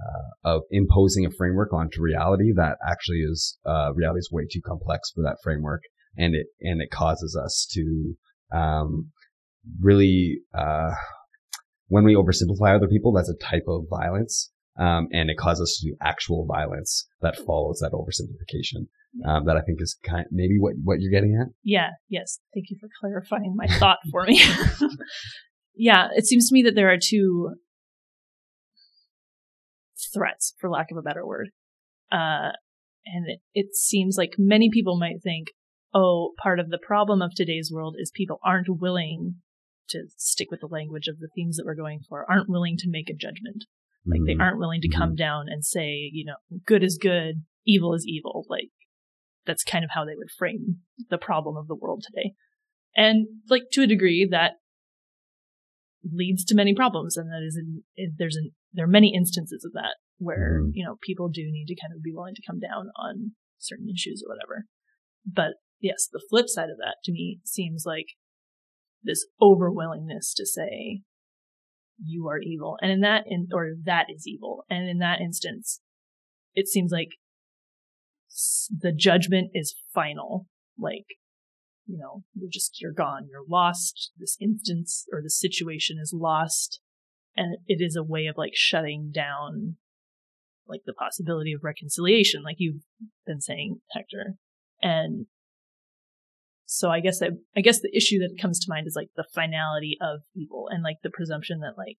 uh, 0.00 0.54
of 0.56 0.62
imposing 0.70 1.26
a 1.26 1.30
framework 1.30 1.72
onto 1.72 2.00
reality 2.00 2.52
that 2.54 2.76
actually 2.88 3.18
is 3.18 3.58
uh, 3.66 3.92
reality 3.94 4.20
is 4.20 4.30
way 4.32 4.46
too 4.50 4.60
complex 4.64 5.10
for 5.14 5.22
that 5.22 5.36
framework, 5.42 5.82
and 6.16 6.34
it 6.34 6.46
and 6.60 6.80
it 6.80 6.90
causes 6.90 7.38
us 7.42 7.68
to 7.72 8.14
um, 8.56 9.10
really 9.80 10.40
uh, 10.56 10.90
when 11.90 12.04
we 12.04 12.14
oversimplify 12.14 12.74
other 12.74 12.88
people, 12.88 13.12
that's 13.12 13.28
a 13.28 13.36
type 13.36 13.64
of 13.68 13.84
violence. 13.90 14.50
Um, 14.78 15.08
and 15.12 15.28
it 15.28 15.36
causes 15.36 15.62
us 15.62 15.78
to 15.80 15.90
do 15.90 15.96
actual 16.00 16.46
violence 16.46 17.06
that 17.20 17.36
follows 17.36 17.80
that 17.80 17.92
oversimplification. 17.92 18.86
Um, 19.28 19.44
that 19.46 19.56
I 19.56 19.60
think 19.60 19.82
is 19.82 19.98
kind 20.06 20.20
of 20.20 20.26
maybe 20.30 20.56
what 20.60 20.74
what 20.84 21.00
you're 21.00 21.10
getting 21.10 21.36
at. 21.38 21.48
Yeah. 21.64 21.88
Yes. 22.08 22.38
Thank 22.54 22.66
you 22.70 22.76
for 22.80 22.88
clarifying 23.00 23.54
my 23.56 23.66
thought 23.66 23.98
for 24.08 24.22
me. 24.22 24.40
yeah, 25.74 26.06
it 26.14 26.26
seems 26.26 26.48
to 26.48 26.54
me 26.54 26.62
that 26.62 26.76
there 26.76 26.92
are 26.92 26.96
two 26.96 27.56
threats, 30.14 30.54
for 30.60 30.70
lack 30.70 30.92
of 30.92 30.96
a 30.96 31.02
better 31.02 31.26
word. 31.26 31.48
Uh, 32.12 32.54
and 33.04 33.26
it, 33.26 33.40
it 33.52 33.74
seems 33.74 34.16
like 34.16 34.34
many 34.38 34.70
people 34.72 34.96
might 34.96 35.22
think, 35.24 35.48
oh, 35.92 36.32
part 36.40 36.60
of 36.60 36.70
the 36.70 36.78
problem 36.78 37.20
of 37.20 37.32
today's 37.34 37.70
world 37.72 37.96
is 37.98 38.12
people 38.14 38.38
aren't 38.44 38.68
willing 38.68 39.36
to 39.90 40.04
stick 40.16 40.50
with 40.50 40.60
the 40.60 40.66
language 40.66 41.06
of 41.08 41.18
the 41.18 41.28
themes 41.34 41.56
that 41.56 41.64
we're 41.66 41.74
going 41.74 42.00
for, 42.08 42.24
aren't 42.30 42.48
willing 42.48 42.76
to 42.78 42.88
make 42.88 43.10
a 43.10 43.14
judgment. 43.14 43.64
Like 44.06 44.20
mm-hmm. 44.20 44.38
they 44.38 44.42
aren't 44.42 44.58
willing 44.58 44.80
to 44.80 44.88
mm-hmm. 44.88 44.98
come 44.98 45.14
down 45.14 45.46
and 45.48 45.64
say, 45.64 46.10
you 46.12 46.24
know, 46.24 46.58
good 46.66 46.82
is 46.82 46.98
good, 47.00 47.42
evil 47.66 47.94
is 47.94 48.04
evil. 48.06 48.46
Like 48.48 48.70
that's 49.46 49.64
kind 49.64 49.84
of 49.84 49.90
how 49.92 50.04
they 50.04 50.14
would 50.16 50.30
frame 50.36 50.76
the 51.10 51.18
problem 51.18 51.56
of 51.56 51.68
the 51.68 51.74
world 51.74 52.04
today. 52.06 52.34
And 52.96 53.26
like 53.48 53.64
to 53.72 53.82
a 53.82 53.86
degree 53.86 54.26
that 54.30 54.52
leads 56.12 56.44
to 56.46 56.54
many 56.54 56.74
problems. 56.74 57.16
And 57.16 57.28
that 57.28 57.44
is, 57.46 57.56
in, 57.56 58.14
there's 58.18 58.36
an, 58.36 58.50
there 58.72 58.84
are 58.84 58.88
many 58.88 59.12
instances 59.14 59.64
of 59.64 59.72
that 59.72 59.96
where, 60.18 60.60
mm-hmm. 60.62 60.70
you 60.74 60.84
know, 60.84 60.96
people 61.02 61.28
do 61.28 61.42
need 61.42 61.66
to 61.66 61.76
kind 61.80 61.92
of 61.94 62.02
be 62.02 62.12
willing 62.12 62.34
to 62.34 62.42
come 62.46 62.58
down 62.58 62.90
on 62.96 63.32
certain 63.58 63.88
issues 63.94 64.22
or 64.24 64.34
whatever. 64.34 64.64
But 65.26 65.60
yes, 65.80 66.08
the 66.10 66.22
flip 66.30 66.48
side 66.48 66.70
of 66.70 66.78
that 66.78 66.96
to 67.04 67.12
me 67.12 67.40
seems 67.44 67.84
like 67.86 68.06
this 69.02 69.26
overwillingness 69.40 70.34
to 70.36 70.46
say 70.46 71.02
you 72.02 72.28
are 72.28 72.38
evil. 72.38 72.76
And 72.80 72.90
in 72.90 73.00
that 73.00 73.24
in, 73.26 73.48
or 73.52 73.72
that 73.84 74.06
is 74.14 74.26
evil. 74.26 74.64
And 74.70 74.88
in 74.88 74.98
that 74.98 75.20
instance 75.20 75.80
it 76.54 76.68
seems 76.68 76.90
like 76.92 77.10
the 78.70 78.92
judgment 78.92 79.50
is 79.54 79.74
final. 79.92 80.46
Like 80.78 81.06
you 81.86 81.98
know 81.98 82.22
you're 82.34 82.50
just 82.50 82.80
you're 82.80 82.92
gone. 82.92 83.26
You're 83.30 83.46
lost. 83.48 84.10
This 84.18 84.36
instance 84.40 85.06
or 85.12 85.20
the 85.22 85.30
situation 85.30 85.98
is 86.00 86.14
lost. 86.14 86.80
And 87.36 87.58
it 87.66 87.78
is 87.80 87.96
a 87.96 88.02
way 88.02 88.26
of 88.26 88.36
like 88.36 88.52
shutting 88.54 89.10
down 89.14 89.76
like 90.66 90.82
the 90.86 90.92
possibility 90.92 91.52
of 91.52 91.64
reconciliation 91.64 92.42
like 92.42 92.56
you've 92.58 92.82
been 93.26 93.40
saying 93.40 93.80
hector. 93.92 94.34
And 94.80 95.26
so 96.72 96.88
I 96.88 97.00
guess 97.00 97.18
that 97.18 97.32
I 97.56 97.62
guess 97.62 97.80
the 97.80 97.90
issue 97.92 98.20
that 98.20 98.38
comes 98.40 98.60
to 98.60 98.66
mind 98.68 98.86
is 98.86 98.94
like 98.94 99.08
the 99.16 99.26
finality 99.34 99.96
of 100.00 100.20
evil 100.36 100.68
and 100.70 100.84
like 100.84 100.98
the 101.02 101.10
presumption 101.10 101.58
that 101.60 101.76
like 101.76 101.96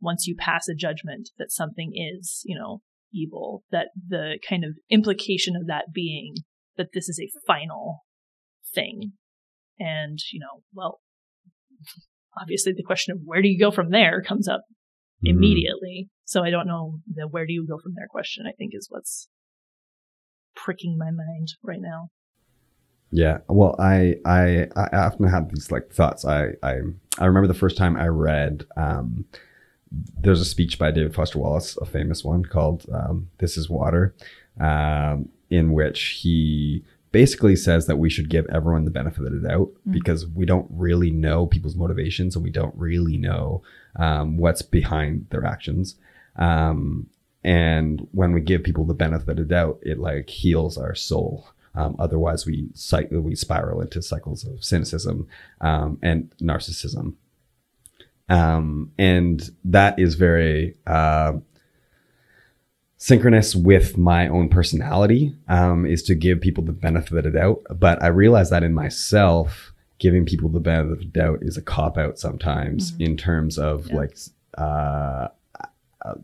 once 0.00 0.26
you 0.26 0.34
pass 0.34 0.68
a 0.68 0.74
judgment 0.74 1.28
that 1.38 1.52
something 1.52 1.92
is, 1.94 2.40
you 2.46 2.58
know, 2.58 2.80
evil, 3.12 3.62
that 3.70 3.88
the 4.08 4.38
kind 4.48 4.64
of 4.64 4.70
implication 4.88 5.54
of 5.54 5.66
that 5.66 5.92
being 5.92 6.36
that 6.78 6.88
this 6.94 7.10
is 7.10 7.20
a 7.20 7.28
final 7.46 8.04
thing. 8.74 9.12
And, 9.78 10.18
you 10.32 10.40
know, 10.40 10.62
well, 10.72 11.00
obviously 12.40 12.72
the 12.74 12.82
question 12.82 13.12
of 13.12 13.20
where 13.22 13.42
do 13.42 13.48
you 13.48 13.58
go 13.58 13.70
from 13.70 13.90
there 13.90 14.22
comes 14.22 14.48
up 14.48 14.62
Mhm. 15.22 15.36
immediately. 15.36 16.08
So 16.24 16.42
I 16.42 16.48
don't 16.48 16.66
know 16.66 17.00
the 17.06 17.28
where 17.28 17.44
do 17.44 17.52
you 17.52 17.66
go 17.66 17.78
from 17.78 17.92
there 17.94 18.08
question, 18.08 18.46
I 18.46 18.52
think 18.52 18.72
is 18.74 18.86
what's 18.88 19.28
pricking 20.54 20.96
my 20.96 21.10
mind 21.10 21.48
right 21.62 21.82
now. 21.82 22.08
Yeah. 23.10 23.38
Well, 23.48 23.76
I, 23.78 24.16
I 24.24 24.68
I 24.76 24.88
often 24.96 25.28
have 25.28 25.48
these 25.50 25.70
like 25.70 25.90
thoughts. 25.92 26.24
I 26.24 26.50
I 26.62 26.80
I 27.18 27.26
remember 27.26 27.46
the 27.46 27.54
first 27.54 27.76
time 27.76 27.96
I 27.96 28.06
read. 28.08 28.64
Um, 28.76 29.24
there's 30.20 30.40
a 30.40 30.44
speech 30.44 30.78
by 30.78 30.90
David 30.90 31.14
Foster 31.14 31.38
Wallace, 31.38 31.76
a 31.78 31.86
famous 31.86 32.24
one 32.24 32.44
called 32.44 32.84
um, 32.92 33.28
"This 33.38 33.56
Is 33.56 33.70
Water," 33.70 34.14
um, 34.60 35.28
in 35.50 35.72
which 35.72 36.18
he 36.22 36.84
basically 37.12 37.56
says 37.56 37.86
that 37.86 37.96
we 37.96 38.10
should 38.10 38.28
give 38.28 38.44
everyone 38.52 38.84
the 38.84 38.90
benefit 38.90 39.24
of 39.24 39.32
the 39.32 39.48
doubt 39.48 39.70
Mm. 39.88 39.92
because 39.92 40.26
we 40.26 40.44
don't 40.44 40.66
really 40.70 41.10
know 41.10 41.46
people's 41.46 41.76
motivations 41.76 42.34
and 42.36 42.44
we 42.44 42.50
don't 42.50 42.74
really 42.76 43.16
know 43.16 43.62
um, 43.94 44.36
what's 44.36 44.60
behind 44.60 45.26
their 45.30 45.44
actions. 45.46 45.94
Um, 46.34 47.06
and 47.42 48.06
when 48.12 48.32
we 48.32 48.40
give 48.42 48.64
people 48.64 48.84
the 48.84 48.92
benefit 48.92 49.30
of 49.30 49.36
the 49.36 49.44
doubt, 49.44 49.78
it 49.82 49.98
like 49.98 50.28
heals 50.28 50.76
our 50.76 50.94
soul. 50.94 51.48
Um, 51.76 51.94
otherwise, 51.98 52.46
we 52.46 52.68
we 53.10 53.34
spiral 53.34 53.80
into 53.82 54.00
cycles 54.02 54.44
of 54.44 54.64
cynicism 54.64 55.28
um, 55.60 55.98
and 56.02 56.32
narcissism, 56.40 57.14
um, 58.28 58.92
and 58.98 59.50
that 59.64 59.98
is 59.98 60.14
very 60.14 60.76
uh, 60.86 61.34
synchronous 62.96 63.54
with 63.54 63.98
my 63.98 64.26
own 64.28 64.48
personality. 64.48 65.34
Um, 65.48 65.86
is 65.86 66.02
to 66.04 66.14
give 66.14 66.40
people 66.40 66.64
the 66.64 66.72
benefit 66.72 67.18
of 67.18 67.24
the 67.24 67.30
doubt, 67.38 67.62
but 67.74 68.02
I 68.02 68.06
realize 68.08 68.50
that 68.50 68.62
in 68.62 68.72
myself, 68.72 69.72
giving 69.98 70.24
people 70.24 70.48
the 70.48 70.60
benefit 70.60 70.92
of 70.92 70.98
the 71.00 71.04
doubt 71.04 71.38
is 71.42 71.56
a 71.56 71.62
cop 71.62 71.96
out 71.98 72.18
sometimes 72.18 72.92
Mhm. 72.92 73.00
in 73.06 73.16
terms 73.16 73.58
of 73.58 73.88
Yeah. 73.88 73.96
like 73.96 74.16
uh, 74.58 75.28
uh, 76.04 76.14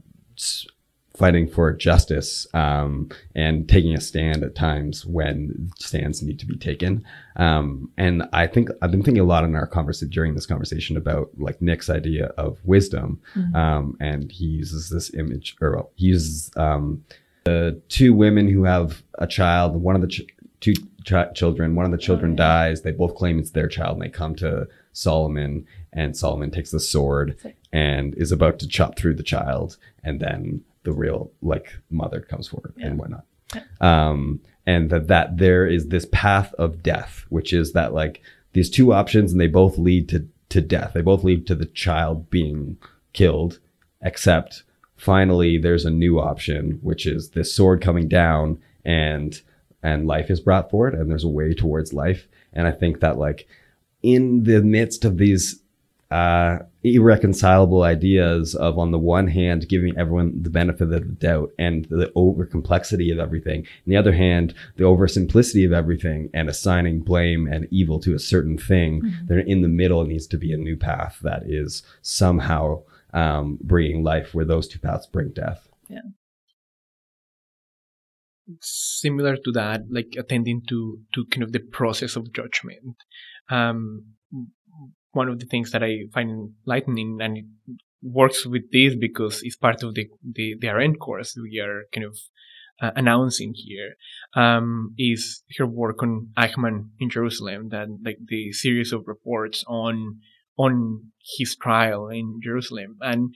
fighting 1.14 1.46
for 1.46 1.72
justice 1.72 2.46
um, 2.54 3.08
and 3.34 3.68
taking 3.68 3.94
a 3.94 4.00
stand 4.00 4.42
at 4.42 4.54
times 4.54 5.04
when 5.04 5.70
stands 5.78 6.22
need 6.22 6.38
to 6.38 6.46
be 6.46 6.56
taken. 6.56 7.04
Um, 7.36 7.90
and 7.98 8.22
I 8.32 8.46
think 8.46 8.70
I've 8.80 8.90
been 8.90 9.02
thinking 9.02 9.22
a 9.22 9.26
lot 9.26 9.44
in 9.44 9.54
our 9.54 9.66
conversation 9.66 10.10
during 10.10 10.34
this 10.34 10.46
conversation 10.46 10.96
about 10.96 11.30
like 11.36 11.60
Nick's 11.60 11.90
idea 11.90 12.26
of 12.38 12.58
wisdom. 12.64 13.20
Mhm. 13.34 13.54
Um, 13.54 13.96
and 14.00 14.32
he 14.32 14.46
uses 14.46 14.88
this 14.88 15.12
image, 15.14 15.56
or 15.60 15.76
well, 15.76 15.90
he 15.96 16.06
uses 16.06 16.50
um, 16.56 17.04
the 17.44 17.80
two 17.88 18.14
women 18.14 18.48
who 18.48 18.64
have 18.64 19.02
a 19.18 19.26
child. 19.26 19.76
One 19.76 19.94
of 19.94 20.00
the 20.00 20.08
ch- 20.08 20.26
two 20.60 20.74
ch- 21.04 21.34
children, 21.34 21.74
one 21.74 21.84
of 21.84 21.92
the 21.92 21.98
children 21.98 22.32
yeah. 22.32 22.36
dies. 22.36 22.82
They 22.82 22.92
both 22.92 23.16
claim 23.16 23.38
it's 23.38 23.50
their 23.50 23.68
child, 23.68 23.94
and 23.94 24.02
they 24.02 24.08
come 24.08 24.34
to 24.36 24.66
Solomon, 24.92 25.66
and 25.92 26.16
Solomon 26.16 26.50
takes 26.50 26.70
the 26.70 26.80
sword 26.80 27.36
and 27.72 28.14
is 28.14 28.32
about 28.32 28.58
to 28.60 28.68
chop 28.68 28.96
through 28.96 29.14
the 29.14 29.22
child, 29.22 29.76
and 30.04 30.20
then 30.20 30.62
the 30.84 30.92
real 30.92 31.30
like 31.42 31.74
mother 31.90 32.20
comes 32.20 32.48
forward 32.48 32.74
Yeah. 32.76 32.86
and 32.88 32.98
whatnot. 32.98 33.24
Um, 33.80 34.40
and 34.66 34.90
that 34.90 35.08
that 35.08 35.36
there 35.38 35.66
is 35.66 35.88
this 35.88 36.06
path 36.12 36.54
of 36.54 36.82
death, 36.82 37.24
which 37.28 37.52
is 37.52 37.72
that 37.72 37.92
like 37.92 38.22
these 38.52 38.70
two 38.70 38.92
options, 38.92 39.32
and 39.32 39.40
they 39.40 39.46
both 39.48 39.78
lead 39.78 40.08
to 40.10 40.26
to 40.50 40.60
death. 40.60 40.92
They 40.94 41.02
both 41.02 41.24
lead 41.24 41.46
to 41.46 41.54
the 41.54 41.66
child 41.66 42.30
being 42.30 42.76
killed, 43.12 43.58
except 44.02 44.62
finally 44.96 45.58
there's 45.58 45.84
a 45.84 45.90
new 45.90 46.18
option, 46.20 46.78
which 46.82 47.06
is 47.06 47.30
this 47.30 47.54
sword 47.54 47.80
coming 47.82 48.08
down 48.08 48.58
and 48.84 49.40
and 49.82 50.06
life 50.06 50.30
is 50.30 50.40
brought 50.40 50.70
forward, 50.70 50.94
and 50.94 51.10
there's 51.10 51.24
a 51.24 51.28
way 51.28 51.52
towards 51.54 51.92
life. 51.92 52.28
And 52.52 52.66
I 52.66 52.72
think 52.72 53.00
that 53.00 53.18
like 53.18 53.48
in 54.02 54.44
the 54.44 54.62
midst 54.62 55.04
of 55.04 55.18
these 55.18 55.61
uh, 56.12 56.58
irreconcilable 56.84 57.82
ideas 57.82 58.54
of, 58.54 58.78
on 58.78 58.90
the 58.90 58.98
one 58.98 59.28
hand, 59.28 59.68
giving 59.68 59.96
everyone 59.96 60.42
the 60.42 60.50
benefit 60.50 60.82
of 60.82 60.90
the 60.90 61.00
doubt 61.00 61.50
and 61.58 61.86
the 61.86 62.12
over 62.14 62.44
complexity 62.44 63.10
of 63.10 63.18
everything, 63.18 63.60
on 63.60 63.90
the 63.92 63.96
other 63.96 64.12
hand, 64.12 64.54
the 64.76 64.84
oversimplicity 64.84 65.64
of 65.64 65.72
everything 65.72 66.28
and 66.34 66.48
assigning 66.48 67.00
blame 67.00 67.46
and 67.46 67.66
evil 67.70 67.98
to 68.00 68.14
a 68.14 68.18
certain 68.18 68.58
thing, 68.58 69.00
Mhm. 69.02 69.26
then 69.28 69.38
in 69.40 69.62
the 69.62 69.68
middle 69.68 70.04
needs 70.04 70.26
to 70.26 70.36
be 70.36 70.52
a 70.52 70.56
new 70.68 70.76
path 70.76 71.18
that 71.22 71.42
is 71.46 71.82
somehow 72.02 72.82
um, 73.14 73.58
bringing 73.62 74.02
life 74.02 74.34
where 74.34 74.46
those 74.46 74.66
two 74.66 74.78
paths 74.78 75.06
bring 75.06 75.30
death. 75.32 75.68
Yeah. 75.88 76.00
Similar 78.60 79.36
to 79.36 79.52
that, 79.52 79.82
like 79.90 80.14
attending 80.18 80.62
to 80.68 81.00
to 81.14 81.24
kind 81.26 81.42
of 81.42 81.52
the 81.52 81.60
process 81.60 82.16
of 82.16 82.32
judgment. 82.32 82.96
Um, 83.50 84.14
one 85.12 85.28
of 85.28 85.38
the 85.38 85.46
things 85.46 85.70
that 85.70 85.82
I 85.82 86.04
find 86.12 86.54
enlightening, 86.66 87.18
and 87.20 87.38
it 87.38 87.44
works 88.02 88.46
with 88.46 88.70
this 88.72 88.94
because 88.96 89.40
it's 89.42 89.56
part 89.56 89.82
of 89.82 89.94
the 89.94 90.08
the, 90.22 90.56
the 90.60 90.68
Arendt 90.68 90.98
course 90.98 91.36
we 91.36 91.60
are 91.60 91.84
kind 91.92 92.06
of 92.06 92.18
uh, 92.80 92.90
announcing 92.96 93.52
here, 93.54 93.94
um, 94.34 94.94
is 94.98 95.42
her 95.56 95.66
work 95.66 96.02
on 96.02 96.28
Eichmann 96.36 96.88
in 96.98 97.08
Jerusalem, 97.10 97.68
that 97.68 97.88
like 98.04 98.18
the 98.26 98.52
series 98.52 98.92
of 98.92 99.04
reports 99.06 99.64
on 99.68 100.18
on 100.56 101.12
his 101.38 101.56
trial 101.56 102.08
in 102.08 102.40
Jerusalem, 102.42 102.96
and 103.00 103.34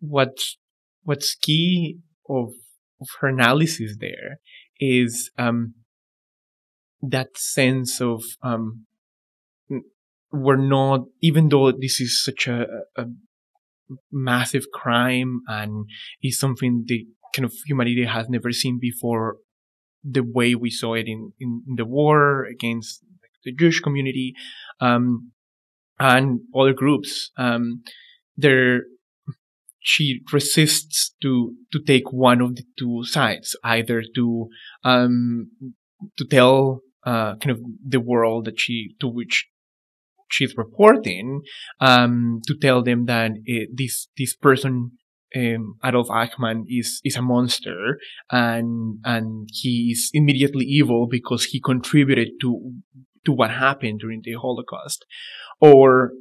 what's 0.00 0.58
what's 1.02 1.34
key 1.34 1.98
of 2.28 2.52
of 3.00 3.08
her 3.20 3.28
analysis 3.28 3.96
there 3.98 4.38
is 4.78 5.30
um, 5.38 5.74
that 7.02 7.36
sense 7.36 8.00
of 8.00 8.22
um, 8.42 8.86
we're 10.32 10.56
not, 10.56 11.06
even 11.20 11.48
though 11.48 11.72
this 11.72 12.00
is 12.00 12.22
such 12.22 12.46
a, 12.46 12.66
a 12.96 13.06
massive 14.12 14.64
crime 14.72 15.40
and 15.48 15.86
is 16.22 16.38
something 16.38 16.84
the 16.86 17.06
kind 17.34 17.44
of 17.44 17.52
humanity 17.66 18.04
has 18.04 18.28
never 18.28 18.52
seen 18.52 18.78
before, 18.80 19.36
the 20.02 20.22
way 20.22 20.54
we 20.54 20.70
saw 20.70 20.94
it 20.94 21.06
in, 21.06 21.32
in, 21.38 21.62
in 21.68 21.74
the 21.76 21.84
war 21.84 22.44
against 22.44 23.04
the 23.44 23.52
Jewish 23.52 23.80
community 23.80 24.34
um, 24.80 25.32
and 25.98 26.40
other 26.54 26.72
groups. 26.72 27.30
Um, 27.36 27.82
there, 28.36 28.82
she 29.80 30.20
resists 30.32 31.14
to 31.22 31.54
to 31.72 31.82
take 31.82 32.12
one 32.12 32.40
of 32.40 32.56
the 32.56 32.64
two 32.78 33.02
sides, 33.04 33.56
either 33.64 34.02
to 34.14 34.48
um 34.84 35.50
to 36.18 36.24
tell 36.26 36.80
uh 37.04 37.36
kind 37.36 37.50
of 37.50 37.60
the 37.86 38.00
world 38.00 38.44
that 38.44 38.60
she 38.60 38.94
to 39.00 39.08
which 39.08 39.48
she's 40.30 40.54
reporting, 40.56 41.42
um 41.80 42.40
to 42.46 42.54
tell 42.56 42.82
them 42.82 43.06
that 43.06 43.32
uh, 43.32 43.66
this 43.74 44.08
this 44.16 44.34
person 44.34 44.92
um, 45.36 45.76
Adolf 45.84 46.08
Eichmann 46.08 46.64
is 46.68 47.00
is 47.04 47.16
a 47.16 47.22
monster 47.22 47.98
and 48.30 48.98
and 49.04 49.48
he's 49.52 50.10
immediately 50.12 50.64
evil 50.64 51.06
because 51.08 51.44
he 51.44 51.60
contributed 51.60 52.28
to 52.40 52.72
to 53.24 53.32
what 53.32 53.50
happened 53.50 54.00
during 54.00 54.22
the 54.24 54.32
Holocaust, 54.32 55.04
or 55.60 56.12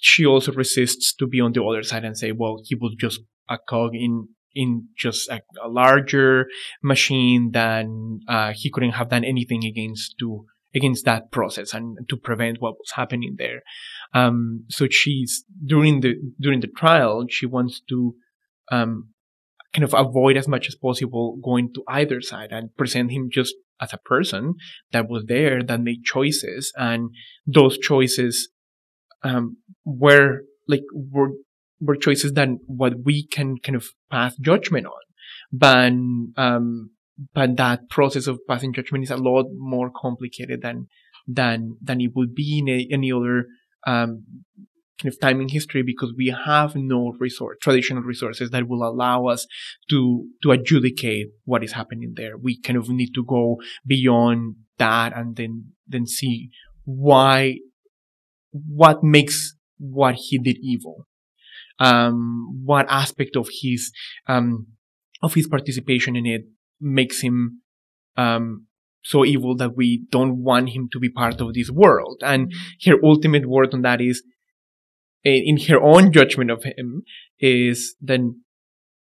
she 0.00 0.24
also 0.24 0.52
resists 0.52 1.14
to 1.14 1.26
be 1.26 1.40
on 1.40 1.52
the 1.52 1.62
other 1.62 1.82
side 1.82 2.04
and 2.04 2.16
say, 2.16 2.32
well, 2.32 2.60
he 2.64 2.74
was 2.74 2.94
just 2.98 3.20
a 3.48 3.58
cog 3.58 3.94
in 3.94 4.28
in 4.52 4.88
just 4.98 5.28
a, 5.28 5.40
a 5.62 5.68
larger 5.68 6.46
machine 6.82 7.50
than 7.52 8.20
uh, 8.26 8.52
he 8.54 8.68
couldn't 8.70 8.92
have 8.92 9.10
done 9.10 9.24
anything 9.24 9.64
against 9.64 10.16
to 10.18 10.44
against 10.74 11.04
that 11.04 11.30
process 11.30 11.74
and 11.74 11.98
to 12.08 12.16
prevent 12.16 12.60
what 12.60 12.78
was 12.78 12.92
happening 12.94 13.34
there. 13.38 13.62
Um, 14.14 14.64
so 14.68 14.86
she's 14.90 15.44
during 15.64 16.00
the 16.00 16.14
during 16.40 16.60
the 16.60 16.68
trial, 16.68 17.26
she 17.28 17.46
wants 17.46 17.82
to 17.88 18.14
um, 18.70 19.08
kind 19.74 19.84
of 19.84 19.94
avoid 19.94 20.36
as 20.36 20.48
much 20.48 20.68
as 20.68 20.74
possible 20.74 21.38
going 21.42 21.72
to 21.74 21.82
either 21.88 22.20
side 22.20 22.50
and 22.52 22.74
present 22.76 23.10
him 23.10 23.28
just 23.32 23.54
as 23.80 23.92
a 23.92 23.98
person 23.98 24.54
that 24.92 25.08
was 25.08 25.24
there 25.26 25.62
that 25.62 25.80
made 25.80 26.04
choices 26.04 26.72
and 26.76 27.10
those 27.46 27.78
choices 27.78 28.50
um, 29.22 29.56
were 29.84 30.40
like 30.68 30.82
were 30.92 31.30
were 31.80 31.96
choices 31.96 32.34
that 32.34 32.48
what 32.66 32.94
we 33.04 33.26
can 33.26 33.56
kind 33.58 33.76
of 33.76 33.86
pass 34.10 34.36
judgment 34.36 34.86
on, 34.86 35.00
but 35.52 36.42
um, 36.42 36.90
but 37.34 37.56
that 37.56 37.88
process 37.88 38.26
of 38.26 38.40
passing 38.48 38.72
judgment 38.72 39.04
is 39.04 39.10
a 39.10 39.16
lot 39.16 39.46
more 39.52 39.90
complicated 39.94 40.62
than 40.62 40.86
than 41.26 41.76
than 41.82 42.00
it 42.00 42.12
would 42.14 42.34
be 42.34 42.58
in 42.58 42.68
a, 42.68 42.88
any 42.92 43.12
other 43.12 43.46
um, 43.86 44.24
kind 45.00 45.12
of 45.12 45.20
time 45.20 45.40
in 45.40 45.48
history 45.48 45.82
because 45.82 46.12
we 46.16 46.28
have 46.28 46.74
no 46.76 47.14
resource 47.18 47.56
traditional 47.62 48.02
resources 48.02 48.50
that 48.50 48.68
will 48.68 48.82
allow 48.82 49.26
us 49.26 49.46
to 49.88 50.26
to 50.42 50.50
adjudicate 50.50 51.28
what 51.44 51.64
is 51.64 51.72
happening 51.72 52.14
there. 52.16 52.36
We 52.36 52.60
kind 52.60 52.78
of 52.78 52.88
need 52.88 53.12
to 53.14 53.24
go 53.24 53.58
beyond 53.86 54.56
that 54.78 55.16
and 55.16 55.36
then 55.36 55.72
then 55.86 56.06
see 56.06 56.50
why 56.84 57.58
what 58.52 59.02
makes 59.02 59.54
what 59.78 60.14
he 60.16 60.38
did 60.38 60.58
evil 60.60 61.06
um, 61.78 62.62
what 62.64 62.86
aspect 62.88 63.36
of 63.36 63.48
his 63.62 63.92
um, 64.26 64.66
of 65.22 65.34
his 65.34 65.48
participation 65.48 66.16
in 66.16 66.26
it 66.26 66.42
makes 66.80 67.20
him 67.20 67.62
um, 68.16 68.66
so 69.02 69.24
evil 69.24 69.56
that 69.56 69.76
we 69.76 70.04
don't 70.10 70.42
want 70.42 70.70
him 70.70 70.88
to 70.92 70.98
be 70.98 71.08
part 71.08 71.40
of 71.40 71.54
this 71.54 71.70
world. 71.70 72.22
And 72.22 72.52
her 72.84 72.96
ultimate 73.02 73.48
word 73.48 73.72
on 73.72 73.82
that 73.82 74.00
is, 74.00 74.22
in 75.24 75.58
her 75.68 75.80
own 75.80 76.12
judgment 76.12 76.50
of 76.50 76.64
him, 76.64 77.02
is 77.38 77.94
then 78.00 78.42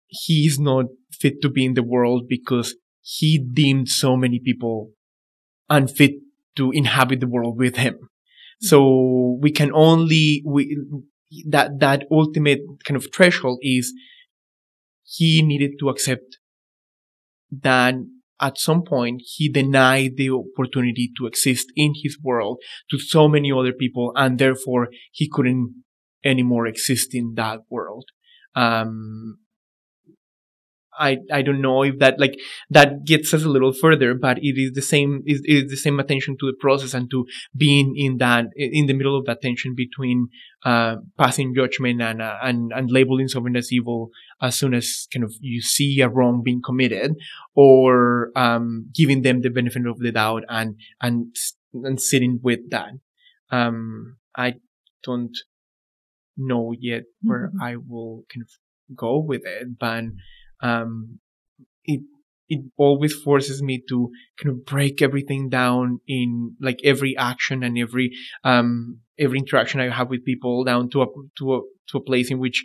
he's 0.06 0.58
not 0.58 0.86
fit 1.12 1.40
to 1.42 1.48
be 1.48 1.64
in 1.64 1.74
the 1.74 1.82
world 1.82 2.24
because 2.28 2.74
he 3.00 3.38
deemed 3.38 3.88
so 3.88 4.16
many 4.16 4.40
people 4.40 4.90
unfit 5.68 6.12
to 6.56 6.70
inhabit 6.72 7.20
the 7.20 7.28
world 7.28 7.58
with 7.58 7.76
him. 7.76 8.10
So 8.60 9.38
we 9.40 9.52
can 9.52 9.70
only, 9.72 10.42
we, 10.44 10.76
that, 11.48 11.78
that 11.78 12.04
ultimate 12.10 12.60
kind 12.84 12.96
of 12.96 13.06
threshold 13.14 13.60
is 13.62 13.92
he 15.04 15.42
needed 15.42 15.72
to 15.80 15.88
accept 15.88 16.38
that 17.50 17.94
at 18.40 18.58
some 18.58 18.82
point 18.82 19.22
he 19.24 19.48
denied 19.48 20.12
the 20.16 20.30
opportunity 20.30 21.10
to 21.18 21.26
exist 21.26 21.66
in 21.76 21.92
his 22.02 22.18
world 22.22 22.58
to 22.90 22.98
so 22.98 23.28
many 23.28 23.50
other 23.50 23.72
people 23.72 24.12
and 24.14 24.38
therefore 24.38 24.88
he 25.12 25.28
couldn't 25.28 25.82
anymore 26.24 26.66
exist 26.66 27.14
in 27.14 27.34
that 27.34 27.60
world. 27.70 28.04
Um, 28.54 29.38
I, 30.98 31.18
I 31.32 31.42
don't 31.42 31.60
know 31.60 31.82
if 31.82 31.98
that 31.98 32.18
like 32.18 32.38
that 32.70 33.04
gets 33.04 33.32
us 33.32 33.44
a 33.44 33.48
little 33.48 33.72
further, 33.72 34.14
but 34.14 34.38
it 34.38 34.60
is 34.60 34.72
the 34.72 34.82
same 34.82 35.22
is, 35.26 35.40
is 35.44 35.70
the 35.70 35.76
same 35.76 36.00
attention 36.00 36.36
to 36.40 36.46
the 36.46 36.56
process 36.58 36.94
and 36.94 37.10
to 37.10 37.26
being 37.56 37.94
in 37.96 38.18
that 38.18 38.46
in 38.56 38.86
the 38.86 38.94
middle 38.94 39.16
of 39.18 39.26
that 39.26 39.40
tension 39.40 39.74
between 39.76 40.28
uh, 40.64 40.96
passing 41.16 41.54
judgment 41.54 42.02
and 42.02 42.20
uh, 42.20 42.36
and 42.42 42.72
and 42.72 42.90
labeling 42.90 43.28
someone 43.28 43.56
as 43.56 43.72
evil 43.72 44.10
as 44.42 44.58
soon 44.58 44.74
as 44.74 45.06
kind 45.12 45.24
of 45.24 45.32
you 45.40 45.60
see 45.60 46.00
a 46.00 46.08
wrong 46.08 46.42
being 46.44 46.62
committed, 46.64 47.14
or 47.54 48.30
um, 48.36 48.90
giving 48.94 49.22
them 49.22 49.42
the 49.42 49.50
benefit 49.50 49.86
of 49.86 49.98
the 49.98 50.12
doubt 50.12 50.42
and 50.48 50.76
and 51.00 51.34
and 51.72 52.00
sitting 52.00 52.40
with 52.42 52.70
that. 52.70 52.90
Um, 53.50 54.16
I 54.36 54.54
don't 55.02 55.36
know 56.36 56.74
yet 56.78 57.04
where 57.22 57.48
mm-hmm. 57.48 57.62
I 57.62 57.76
will 57.76 58.24
kind 58.32 58.42
of 58.42 58.50
go 58.96 59.18
with 59.18 59.42
it, 59.44 59.78
but 59.78 60.04
um, 60.60 61.18
it 61.84 62.00
it 62.48 62.60
always 62.78 63.14
forces 63.14 63.62
me 63.62 63.82
to 63.88 64.10
kind 64.42 64.54
of 64.54 64.64
break 64.64 65.02
everything 65.02 65.50
down 65.50 66.00
in 66.08 66.56
like 66.60 66.78
every 66.82 67.16
action 67.16 67.62
and 67.62 67.78
every 67.78 68.10
um 68.44 69.00
every 69.18 69.38
interaction 69.38 69.80
I 69.80 69.90
have 69.90 70.08
with 70.08 70.24
people 70.24 70.64
down 70.64 70.88
to 70.90 71.02
a 71.02 71.06
to 71.38 71.54
a 71.54 71.60
to 71.90 71.98
a 71.98 72.02
place 72.02 72.30
in 72.30 72.38
which 72.38 72.64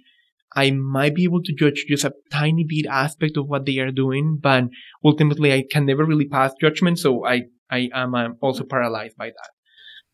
I 0.56 0.70
might 0.72 1.16
be 1.16 1.24
able 1.24 1.42
to 1.44 1.54
judge 1.54 1.86
just 1.88 2.06
a 2.06 2.14
tiny 2.32 2.64
bit 2.68 2.86
aspect 2.90 3.38
of 3.38 3.48
what 3.48 3.66
they 3.66 3.80
are 3.80 3.92
doing, 3.92 4.38
but 4.42 4.66
ultimately 5.04 5.52
I 5.52 5.64
can 5.70 5.86
never 5.86 6.06
really 6.06 6.28
pass 6.28 6.54
judgment. 6.62 7.00
So 7.00 7.26
I 7.26 7.44
I 7.70 7.90
am 7.94 8.14
um, 8.16 8.38
also 8.42 8.64
paralyzed 8.64 9.18
by 9.18 9.28
that. 9.28 9.50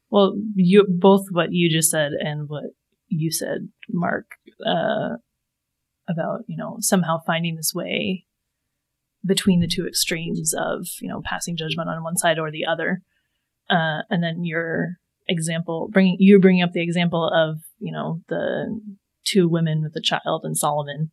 Well, 0.10 0.36
you 0.56 0.88
both 0.90 1.26
what 1.32 1.50
you 1.52 1.70
just 1.70 1.92
said 1.92 2.12
and 2.20 2.50
what 2.50 2.64
you 3.10 3.32
said, 3.32 3.70
Mark, 3.90 4.26
uh, 4.66 5.18
about 6.10 6.42
you 6.48 6.58
know 6.58 6.78
somehow 6.80 7.20
finding 7.26 7.56
this 7.56 7.74
way 7.74 8.26
between 9.26 9.60
the 9.60 9.68
two 9.68 9.88
extremes 9.88 10.54
of 10.58 10.88
you 11.02 11.10
know 11.10 11.22
passing 11.24 11.58
judgment 11.58 11.90
on 11.90 12.04
one 12.04 12.18
side 12.18 12.40
or 12.40 12.52
the 12.52 12.66
other. 12.66 13.02
Uh, 13.70 14.02
and 14.10 14.24
then 14.24 14.44
your 14.44 14.96
example 15.28 15.90
bringing 15.92 16.18
you 16.20 16.40
bringing 16.40 16.64
up 16.64 16.74
the 16.74 16.82
example 16.82 17.30
of 17.30 17.60
you 17.78 17.92
know 17.92 18.22
the 18.30 18.80
two 19.26 19.48
women 19.48 19.84
with 19.84 19.94
the 19.94 20.02
child 20.02 20.42
and 20.44 20.58
solomon. 20.58 21.12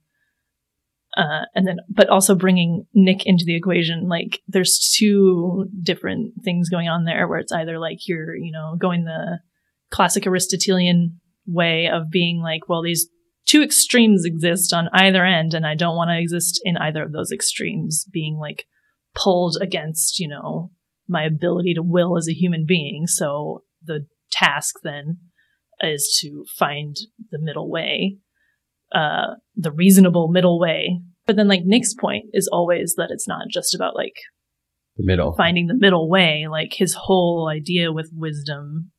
Uh, 1.16 1.46
and 1.54 1.66
then 1.66 1.78
but 1.88 2.11
also 2.11 2.35
bringing 2.35 2.87
nick 2.92 3.24
into 3.24 3.44
the 3.46 3.54
equation 3.54 4.06
like 4.06 4.40
there's 4.48 4.94
two 4.98 5.66
different 5.82 6.35
things 6.44 6.68
going 6.68 6.88
on 6.88 7.04
there 7.04 7.26
where 7.26 7.38
it's 7.38 7.52
either 7.52 7.78
like 7.78 8.06
you're 8.06 8.37
you 8.37 8.52
know 8.52 8.76
going 8.78 9.04
the 9.04 9.38
classic 9.90 10.26
aristotelian 10.26 11.18
way 11.46 11.88
of 11.88 12.11
being 12.11 12.40
like 12.42 12.68
well 12.68 12.82
these 12.82 13.09
two 13.46 13.62
extremes 13.62 14.24
exist 14.24 14.72
on 14.72 14.88
either 14.92 15.24
end, 15.24 15.54
and 15.54 15.66
I 15.66 15.74
don't 15.74 15.96
want 15.96 16.11
to 16.11 16.20
exist 16.20 16.61
in 16.64 16.76
either 16.76 17.02
of 17.02 17.12
those 17.12 17.32
extremes, 17.32 18.04
being 18.12 18.37
like 18.37 18.66
pulled 19.14 19.56
against, 19.61 20.18
you 20.18 20.28
know, 20.28 20.70
my 21.09 21.24
ability 21.24 21.74
to 21.74 21.82
will 21.82 22.18
as 22.18 22.28
a 22.28 22.35
human 22.35 22.64
being. 22.66 23.06
So 23.06 23.62
the 23.82 24.06
task 24.30 24.76
then 24.82 25.18
is 25.80 26.18
to 26.22 26.44
find 26.59 26.96
the 27.30 27.38
middle 27.38 27.70
way, 27.70 28.18
uh, 28.92 29.35
the 29.54 29.72
reasonable 29.72 30.28
middle 30.28 30.59
way. 30.59 31.00
But 31.26 31.37
then, 31.37 31.48
like 31.48 31.64
Nick's 31.64 31.94
point 31.94 32.26
is 32.32 32.48
always 32.52 32.94
that 32.96 33.11
it's 33.11 33.26
not 33.26 33.48
just 33.50 33.74
about 33.74 33.96
like 33.96 34.16
the 34.96 35.04
middle, 35.04 35.35
finding 35.37 35.66
the 35.66 35.74
middle 35.74 36.09
way. 36.09 36.46
Like 36.50 36.74
his 36.74 36.94
whole 36.94 37.48
idea 37.48 37.92
with 37.92 38.11
wisdom 38.14 38.92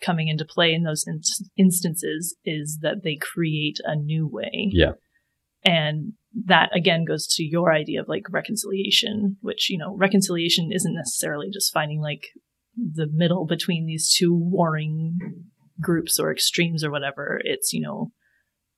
coming 0.00 0.28
into 0.28 0.44
play 0.44 0.72
in 0.72 0.82
those 0.82 1.04
in- 1.06 1.20
instances 1.56 2.36
is 2.44 2.78
that 2.82 3.02
they 3.02 3.16
create 3.16 3.78
a 3.84 3.96
new 3.96 4.26
way. 4.26 4.70
Yeah. 4.72 4.92
And 5.64 6.12
that 6.44 6.70
again 6.76 7.04
goes 7.04 7.26
to 7.26 7.42
your 7.42 7.72
idea 7.72 8.00
of 8.00 8.08
like 8.08 8.24
reconciliation, 8.30 9.36
which, 9.40 9.70
you 9.70 9.78
know, 9.78 9.96
reconciliation 9.96 10.70
isn't 10.72 10.94
necessarily 10.94 11.48
just 11.52 11.72
finding 11.72 12.00
like 12.00 12.28
the 12.76 13.08
middle 13.10 13.46
between 13.46 13.86
these 13.86 14.14
two 14.14 14.34
warring 14.34 15.18
groups 15.80 16.18
or 16.18 16.30
extremes 16.30 16.84
or 16.84 16.90
whatever. 16.90 17.40
It's, 17.42 17.72
you 17.72 17.80
know, 17.80 18.12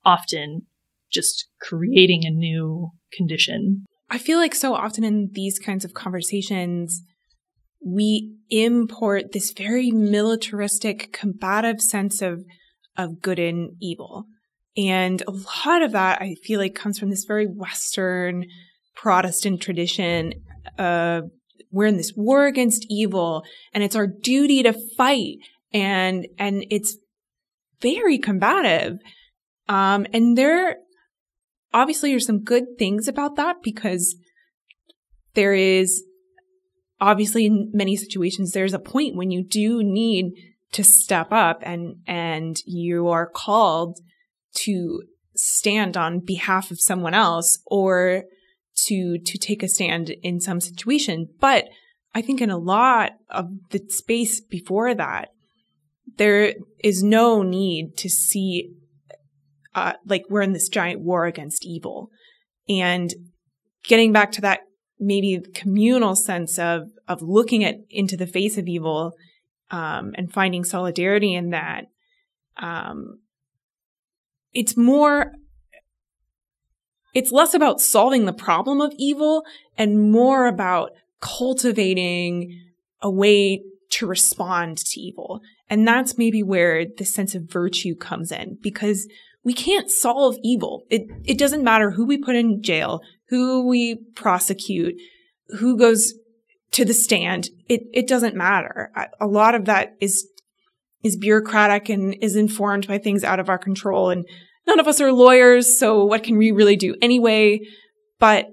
often 0.05 0.63
just 1.11 1.47
creating 1.61 2.23
a 2.25 2.31
new 2.31 2.91
condition. 3.13 3.85
I 4.09 4.17
feel 4.17 4.39
like 4.39 4.55
so 4.55 4.73
often 4.73 5.03
in 5.03 5.29
these 5.33 5.59
kinds 5.59 5.85
of 5.85 5.93
conversations, 5.93 7.03
we 7.83 8.35
import 8.49 9.31
this 9.31 9.51
very 9.51 9.91
militaristic, 9.91 11.13
combative 11.13 11.81
sense 11.81 12.21
of, 12.21 12.43
of 12.97 13.21
good 13.21 13.39
and 13.39 13.71
evil. 13.79 14.25
And 14.75 15.21
a 15.27 15.31
lot 15.31 15.81
of 15.81 15.91
that 15.93 16.21
I 16.21 16.35
feel 16.43 16.59
like 16.59 16.75
comes 16.75 16.99
from 16.99 17.09
this 17.09 17.25
very 17.25 17.45
Western 17.45 18.45
Protestant 18.95 19.61
tradition. 19.61 20.33
Uh, 20.77 21.21
we're 21.71 21.87
in 21.87 21.97
this 21.97 22.13
war 22.15 22.47
against 22.47 22.85
evil 22.89 23.43
and 23.73 23.83
it's 23.83 23.95
our 23.95 24.07
duty 24.07 24.63
to 24.63 24.73
fight. 24.97 25.37
And, 25.71 26.27
and 26.37 26.65
it's 26.69 26.97
very 27.81 28.17
combative. 28.17 28.97
Um, 29.67 30.07
and 30.13 30.37
there 30.37 30.77
obviously 31.73 32.13
are 32.13 32.19
some 32.19 32.43
good 32.43 32.77
things 32.77 33.07
about 33.07 33.35
that 33.35 33.57
because 33.63 34.15
there 35.35 35.53
is 35.53 36.03
obviously 37.01 37.45
in 37.45 37.71
many 37.73 37.95
situations 37.95 38.51
there's 38.51 38.73
a 38.73 38.79
point 38.79 39.15
when 39.15 39.31
you 39.31 39.43
do 39.43 39.83
need 39.83 40.33
to 40.71 40.83
step 40.83 41.31
up 41.31 41.61
and 41.63 41.95
and 42.05 42.61
you 42.65 43.07
are 43.07 43.27
called 43.27 43.99
to 44.53 45.03
stand 45.35 45.95
on 45.95 46.19
behalf 46.19 46.71
of 46.71 46.79
someone 46.79 47.13
else 47.13 47.59
or 47.65 48.23
to 48.75 49.17
to 49.25 49.37
take 49.37 49.63
a 49.63 49.67
stand 49.67 50.09
in 50.21 50.39
some 50.39 50.61
situation. 50.61 51.27
But 51.39 51.65
i 52.15 52.21
think 52.21 52.41
in 52.41 52.49
a 52.49 52.57
lot 52.57 53.11
of 53.29 53.47
the 53.69 53.79
space 53.89 54.41
before 54.41 54.95
that 54.95 55.29
there 56.17 56.55
is 56.83 57.03
no 57.03 57.43
need 57.43 57.95
to 57.97 58.09
see 58.09 58.71
uh, 59.75 59.93
like 60.05 60.25
we're 60.29 60.41
in 60.41 60.53
this 60.53 60.69
giant 60.69 61.01
war 61.01 61.25
against 61.25 61.65
evil. 61.65 62.09
And 62.67 63.13
getting 63.83 64.11
back 64.11 64.31
to 64.33 64.41
that 64.41 64.61
maybe 64.99 65.41
communal 65.53 66.15
sense 66.15 66.59
of 66.59 66.89
of 67.07 67.21
looking 67.21 67.63
at 67.63 67.75
into 67.89 68.17
the 68.17 68.27
face 68.27 68.57
of 68.57 68.67
evil 68.67 69.13
um, 69.71 70.13
and 70.15 70.31
finding 70.31 70.63
solidarity 70.63 71.33
in 71.33 71.51
that. 71.51 71.85
Um, 72.57 73.19
it's 74.53 74.75
more. 74.75 75.33
It's 77.13 77.31
less 77.31 77.55
about 77.55 77.81
solving 77.81 78.25
the 78.25 78.33
problem 78.33 78.81
of 78.81 78.93
evil 78.97 79.43
and 79.77 80.11
more 80.11 80.45
about 80.45 80.91
cultivating 81.21 82.61
a 83.01 83.09
way 83.09 83.63
to 83.89 84.05
respond 84.05 84.77
to 84.77 84.99
evil. 84.99 85.41
And 85.69 85.87
that's 85.87 86.17
maybe 86.17 86.43
where 86.43 86.85
the 86.85 87.05
sense 87.05 87.33
of 87.33 87.43
virtue 87.43 87.95
comes 87.95 88.31
in 88.31 88.57
because 88.61 89.07
we 89.43 89.53
can't 89.53 89.89
solve 89.89 90.35
evil. 90.43 90.85
It, 90.89 91.07
it 91.25 91.37
doesn't 91.37 91.63
matter 91.63 91.91
who 91.91 92.05
we 92.05 92.17
put 92.17 92.35
in 92.35 92.61
jail, 92.61 93.01
who 93.29 93.67
we 93.67 93.95
prosecute, 94.15 94.95
who 95.59 95.77
goes 95.77 96.13
to 96.71 96.85
the 96.85 96.93
stand. 96.93 97.49
It, 97.67 97.83
it 97.93 98.07
doesn't 98.07 98.35
matter. 98.35 98.91
A 99.19 99.27
lot 99.27 99.55
of 99.55 99.65
that 99.65 99.95
is, 99.99 100.27
is 101.03 101.17
bureaucratic 101.17 101.89
and 101.89 102.15
is 102.21 102.35
informed 102.35 102.87
by 102.87 102.97
things 102.97 103.23
out 103.23 103.39
of 103.39 103.49
our 103.49 103.57
control. 103.57 104.09
And 104.09 104.27
none 104.67 104.79
of 104.79 104.87
us 104.87 105.01
are 105.01 105.11
lawyers. 105.11 105.77
So 105.77 106.03
what 106.05 106.23
can 106.23 106.37
we 106.37 106.51
really 106.51 106.75
do 106.75 106.95
anyway? 107.01 107.61
But 108.19 108.47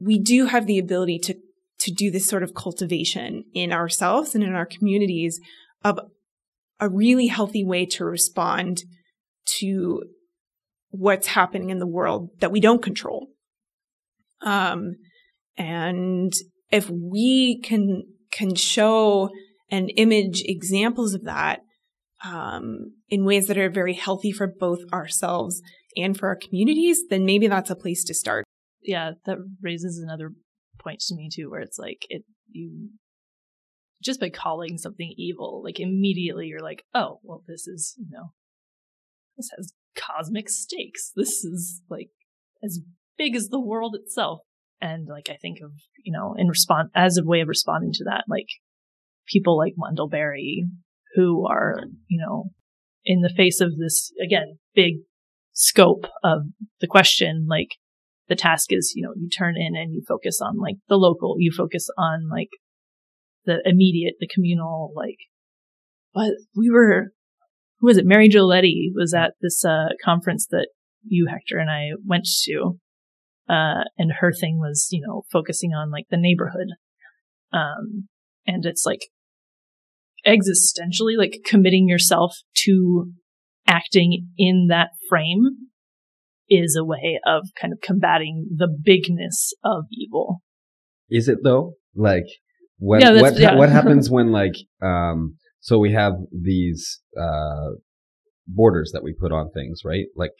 we 0.00 0.18
do 0.18 0.46
have 0.46 0.66
the 0.66 0.78
ability 0.78 1.18
to, 1.20 1.36
to 1.80 1.90
do 1.92 2.10
this 2.10 2.28
sort 2.28 2.42
of 2.42 2.54
cultivation 2.54 3.44
in 3.54 3.72
ourselves 3.72 4.34
and 4.34 4.42
in 4.42 4.54
our 4.54 4.66
communities 4.66 5.40
of 5.84 6.00
a 6.80 6.88
really 6.88 7.28
healthy 7.28 7.64
way 7.64 7.86
to 7.86 8.04
respond 8.04 8.82
to 9.58 10.02
what's 10.90 11.28
happening 11.28 11.70
in 11.70 11.78
the 11.78 11.86
world 11.86 12.30
that 12.40 12.52
we 12.52 12.60
don't 12.60 12.82
control. 12.82 13.28
Um, 14.44 14.96
and 15.56 16.32
if 16.70 16.90
we 16.90 17.60
can 17.60 18.02
can 18.30 18.54
show 18.54 19.30
and 19.70 19.92
image 19.96 20.42
examples 20.44 21.14
of 21.14 21.24
that 21.24 21.60
um, 22.24 22.92
in 23.08 23.24
ways 23.24 23.46
that 23.46 23.58
are 23.58 23.70
very 23.70 23.94
healthy 23.94 24.32
for 24.32 24.46
both 24.46 24.80
ourselves 24.92 25.62
and 25.96 26.16
for 26.18 26.28
our 26.28 26.36
communities, 26.36 27.02
then 27.10 27.24
maybe 27.24 27.46
that's 27.46 27.70
a 27.70 27.76
place 27.76 28.04
to 28.04 28.14
start. 28.14 28.44
Yeah, 28.82 29.12
that 29.26 29.38
raises 29.62 29.98
another 29.98 30.32
point 30.80 31.00
to 31.08 31.14
me 31.14 31.28
too, 31.32 31.50
where 31.50 31.60
it's 31.60 31.78
like 31.78 32.06
it 32.08 32.24
you 32.50 32.90
just 34.02 34.20
by 34.20 34.28
calling 34.28 34.76
something 34.76 35.14
evil, 35.16 35.62
like 35.64 35.80
immediately 35.80 36.46
you're 36.46 36.60
like, 36.60 36.84
oh, 36.94 37.20
well, 37.22 37.42
this 37.46 37.66
is 37.66 37.94
you 37.98 38.06
know, 38.10 38.32
this 39.36 39.50
has 39.56 39.72
cosmic 39.96 40.48
stakes. 40.48 41.12
This 41.14 41.44
is 41.44 41.82
like 41.88 42.10
as 42.62 42.80
big 43.16 43.34
as 43.34 43.48
the 43.48 43.60
world 43.60 43.94
itself. 43.94 44.40
And 44.80 45.06
like 45.08 45.28
I 45.30 45.36
think 45.36 45.58
of, 45.62 45.72
you 46.02 46.12
know, 46.12 46.34
in 46.36 46.48
response 46.48 46.90
as 46.94 47.16
a 47.16 47.24
way 47.24 47.40
of 47.40 47.48
responding 47.48 47.92
to 47.94 48.04
that, 48.04 48.24
like 48.28 48.48
people 49.26 49.56
like 49.56 49.74
Wendell 49.76 50.08
Berry 50.08 50.64
who 51.14 51.46
are, 51.46 51.76
you 52.08 52.20
know, 52.20 52.50
in 53.04 53.20
the 53.20 53.32
face 53.34 53.60
of 53.60 53.76
this 53.76 54.12
again, 54.22 54.58
big 54.74 54.94
scope 55.52 56.06
of 56.22 56.42
the 56.80 56.86
question, 56.86 57.46
like 57.48 57.68
the 58.28 58.36
task 58.36 58.72
is, 58.72 58.92
you 58.94 59.02
know, 59.02 59.12
you 59.16 59.28
turn 59.28 59.54
in 59.56 59.76
and 59.76 59.94
you 59.94 60.02
focus 60.06 60.40
on 60.40 60.58
like 60.58 60.76
the 60.88 60.96
local, 60.96 61.36
you 61.38 61.52
focus 61.56 61.88
on 61.96 62.28
like 62.30 62.48
the 63.44 63.58
immediate, 63.64 64.14
the 64.18 64.28
communal, 64.32 64.92
like, 64.96 65.18
but 66.14 66.30
we 66.56 66.70
were, 66.70 67.12
who 67.78 67.86
was 67.86 67.98
it? 67.98 68.06
Mary 68.06 68.28
Jo 68.28 68.46
was 68.46 69.14
at 69.14 69.34
this, 69.40 69.64
uh, 69.64 69.88
conference 70.02 70.46
that 70.50 70.68
you, 71.02 71.26
Hector, 71.30 71.58
and 71.58 71.70
I 71.70 71.90
went 72.06 72.26
to. 72.44 72.78
Uh, 73.48 73.84
and 73.98 74.12
her 74.20 74.32
thing 74.32 74.58
was, 74.58 74.88
you 74.90 75.02
know, 75.06 75.22
focusing 75.30 75.72
on 75.72 75.90
like 75.90 76.06
the 76.10 76.16
neighborhood. 76.18 76.68
Um, 77.52 78.08
and 78.46 78.64
it's 78.64 78.84
like 78.84 79.00
existentially, 80.26 81.16
like 81.16 81.40
committing 81.44 81.88
yourself 81.88 82.36
to 82.64 83.12
acting 83.66 84.28
in 84.38 84.66
that 84.68 84.88
frame 85.08 85.68
is 86.48 86.76
a 86.78 86.84
way 86.84 87.20
of 87.26 87.48
kind 87.60 87.72
of 87.72 87.80
combating 87.80 88.46
the 88.54 88.68
bigness 88.68 89.52
of 89.64 89.84
evil. 89.90 90.42
Is 91.10 91.28
it 91.28 91.38
though? 91.42 91.74
Like, 91.94 92.24
when, 92.78 93.00
Yeah, 93.00 93.20
what, 93.20 93.38
yeah. 93.38 93.54
what 93.54 93.68
happens 93.78 94.10
when 94.10 94.30
like, 94.32 94.54
um, 94.82 95.36
so 95.60 95.78
we 95.78 95.92
have 95.92 96.12
these, 96.32 97.00
uh, 97.18 97.70
borders 98.46 98.90
that 98.92 99.02
we 99.02 99.14
put 99.14 99.32
on 99.32 99.50
things, 99.50 99.80
right? 99.84 100.06
Like, 100.16 100.32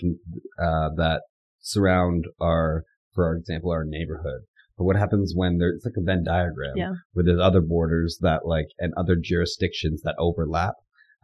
uh, 0.63 0.91
that 0.97 1.23
surround 1.61 2.27
our, 2.41 2.85
for 3.15 3.25
our 3.27 3.37
example, 3.37 3.71
our 3.71 3.85
neighborhood. 3.85 4.43
But 4.77 4.85
what 4.85 4.97
happens 4.97 5.33
when 5.37 5.59
there's 5.59 5.83
like 5.85 5.95
a 5.97 6.03
Venn 6.03 6.25
diagram 6.25 6.77
Yeah. 6.77 6.93
where 7.13 7.25
there's 7.25 7.41
other 7.41 7.61
borders 7.61 8.19
that 8.23 8.45
like, 8.45 8.67
and 8.79 8.93
other 8.97 9.17
jurisdictions 9.21 10.03
that 10.03 10.17
overlap? 10.19 10.75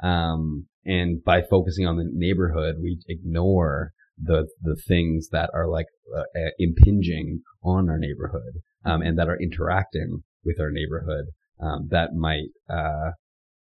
Um, 0.03 0.67
and 0.85 1.23
by 1.23 1.43
focusing 1.43 1.87
on 1.87 1.97
the 1.97 2.09
neighborhood, 2.13 2.77
we 2.81 2.99
ignore 3.09 3.93
the, 4.17 4.49
the 4.63 4.77
things 4.87 5.29
that 5.31 5.51
are 5.53 5.69
like, 5.69 5.87
uh, 6.17 6.21
uh, 6.21 6.51
impinging 6.59 7.43
on 7.63 7.89
our 7.91 7.99
neighborhood, 7.99 8.63
um, 8.85 9.03
and 9.03 9.19
that 9.19 9.29
are 9.29 9.39
interacting 9.41 10.23
with 10.45 10.61
our 10.61 10.71
neighborhood, 10.71 11.27
um, 11.61 11.89
that 11.91 12.15
might, 12.15 12.49
uh, 12.69 13.11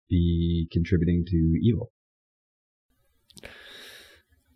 be 0.09 0.67
contributing 0.71 1.23
to 1.27 1.57
evil. 1.61 1.89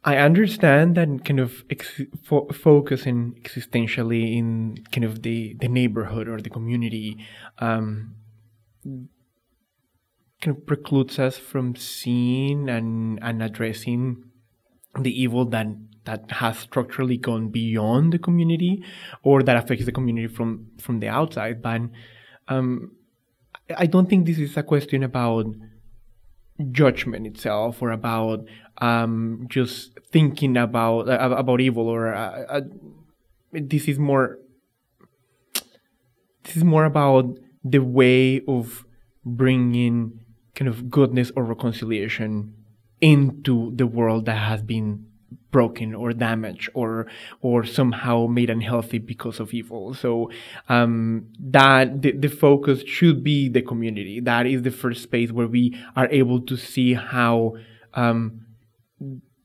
I 0.03 0.17
understand 0.17 0.95
that 0.95 1.25
kind 1.25 1.39
of 1.39 1.63
ex- 1.69 2.01
fo- 2.23 2.47
focusing 2.47 3.37
existentially 3.43 4.37
in 4.37 4.83
kind 4.91 5.03
of 5.03 5.23
the, 5.23 5.55
the 5.59 5.67
neighborhood 5.67 6.29
or 6.29 6.39
the 6.39 6.49
community 6.49 7.17
um, 7.57 8.15
kind 8.85 10.57
of 10.57 10.65
precludes 10.65 11.19
us 11.19 11.37
from 11.37 11.75
seeing 11.75 12.69
and, 12.69 13.19
and 13.21 13.43
addressing 13.43 14.23
the 14.99 15.21
evil 15.21 15.45
that 15.45 15.67
that 16.05 16.31
has 16.31 16.57
structurally 16.57 17.17
gone 17.17 17.49
beyond 17.49 18.13
the 18.13 18.17
community 18.17 18.83
or 19.21 19.43
that 19.43 19.57
affects 19.57 19.85
the 19.85 19.91
community 19.91 20.27
from 20.27 20.67
from 20.79 20.99
the 21.01 21.07
outside. 21.07 21.61
But 21.61 21.81
um, 22.47 22.91
I 23.77 23.85
don't 23.85 24.09
think 24.09 24.25
this 24.25 24.39
is 24.39 24.57
a 24.57 24.63
question 24.63 25.03
about 25.03 25.45
judgment 26.71 27.25
itself 27.25 27.81
or 27.81 27.91
about 27.91 28.45
um, 28.79 29.45
just 29.49 29.97
thinking 30.11 30.57
about 30.57 31.07
uh, 31.09 31.35
about 31.35 31.61
evil 31.61 31.87
or 31.87 32.13
uh, 32.13 32.43
uh, 32.49 32.61
this 33.51 33.87
is 33.87 33.97
more 33.97 34.39
this 36.43 36.57
is 36.57 36.63
more 36.63 36.85
about 36.85 37.37
the 37.63 37.79
way 37.79 38.41
of 38.47 38.85
bringing 39.25 40.19
kind 40.55 40.67
of 40.67 40.89
goodness 40.89 41.31
or 41.35 41.43
reconciliation 41.43 42.53
into 43.01 43.71
the 43.75 43.87
world 43.87 44.25
that 44.25 44.37
has 44.37 44.61
been 44.61 45.05
broken 45.51 45.95
or 45.95 46.13
damaged 46.13 46.69
or 46.73 47.07
or 47.41 47.65
somehow 47.65 48.27
made 48.27 48.49
unhealthy 48.49 48.99
because 48.99 49.39
of 49.39 49.53
evil. 49.53 49.93
So 49.93 50.31
um, 50.67 51.27
that 51.39 52.01
the, 52.01 52.11
the 52.11 52.27
focus 52.27 52.83
should 52.85 53.23
be 53.23 53.49
the 53.49 53.61
community. 53.61 54.19
That 54.19 54.45
is 54.45 54.61
the 54.61 54.71
first 54.71 55.03
space 55.03 55.31
where 55.31 55.47
we 55.47 55.77
are 55.95 56.07
able 56.07 56.41
to 56.41 56.55
see 56.55 56.93
how 56.93 57.55
um, 57.93 58.41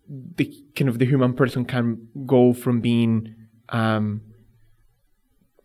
the 0.06 0.52
kind 0.76 0.88
of 0.88 0.98
the 0.98 1.06
human 1.06 1.34
person 1.34 1.64
can 1.64 2.08
go 2.26 2.52
from 2.52 2.80
being 2.80 3.34
um, 3.70 4.20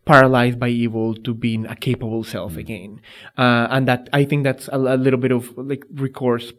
paralyzed 0.06 0.60
by 0.60 0.70
evil 0.70 1.14
to 1.14 1.34
being 1.34 1.66
a 1.66 1.76
capable 1.76 2.24
self 2.24 2.58
again. 2.58 3.02
Uh, 3.38 3.68
and 3.70 3.88
that 3.88 4.10
i 4.14 4.24
think 4.24 4.44
that's 4.44 4.68
a, 4.70 4.78
a 4.78 4.98
little 4.98 5.20
bit 5.20 5.32
of 5.32 5.56
like 5.58 5.84
Ricoeur's 5.94 6.54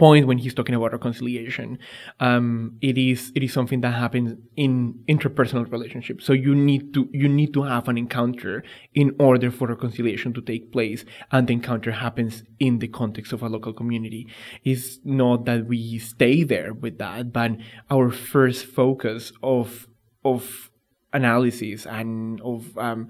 point 0.00 0.26
when 0.26 0.38
he's 0.38 0.54
talking 0.54 0.74
about 0.74 0.92
reconciliation 0.92 1.78
um, 2.20 2.78
it 2.80 2.96
is 2.96 3.32
it 3.34 3.42
is 3.42 3.52
something 3.52 3.82
that 3.82 3.94
happens 3.94 4.34
in 4.56 4.98
interpersonal 5.08 5.70
relationships. 5.70 6.24
So 6.24 6.32
you 6.32 6.54
need 6.54 6.94
to 6.94 7.08
you 7.12 7.28
need 7.28 7.52
to 7.54 7.62
have 7.64 7.86
an 7.88 7.98
encounter 7.98 8.64
in 8.94 9.14
order 9.18 9.50
for 9.50 9.68
reconciliation 9.68 10.32
to 10.32 10.40
take 10.40 10.72
place 10.72 11.04
and 11.30 11.46
the 11.46 11.52
encounter 11.52 11.92
happens 11.92 12.42
in 12.58 12.78
the 12.78 12.88
context 12.88 13.32
of 13.32 13.42
a 13.42 13.48
local 13.48 13.74
community. 13.74 14.26
It's 14.64 14.98
not 15.04 15.44
that 15.44 15.66
we 15.66 15.98
stay 15.98 16.44
there 16.44 16.72
with 16.72 16.98
that 16.98 17.32
but 17.32 17.52
our 17.90 18.10
first 18.10 18.64
focus 18.64 19.32
of 19.42 19.86
of 20.24 20.70
analysis 21.12 21.86
and 21.86 22.40
of 22.40 22.78
um, 22.78 23.08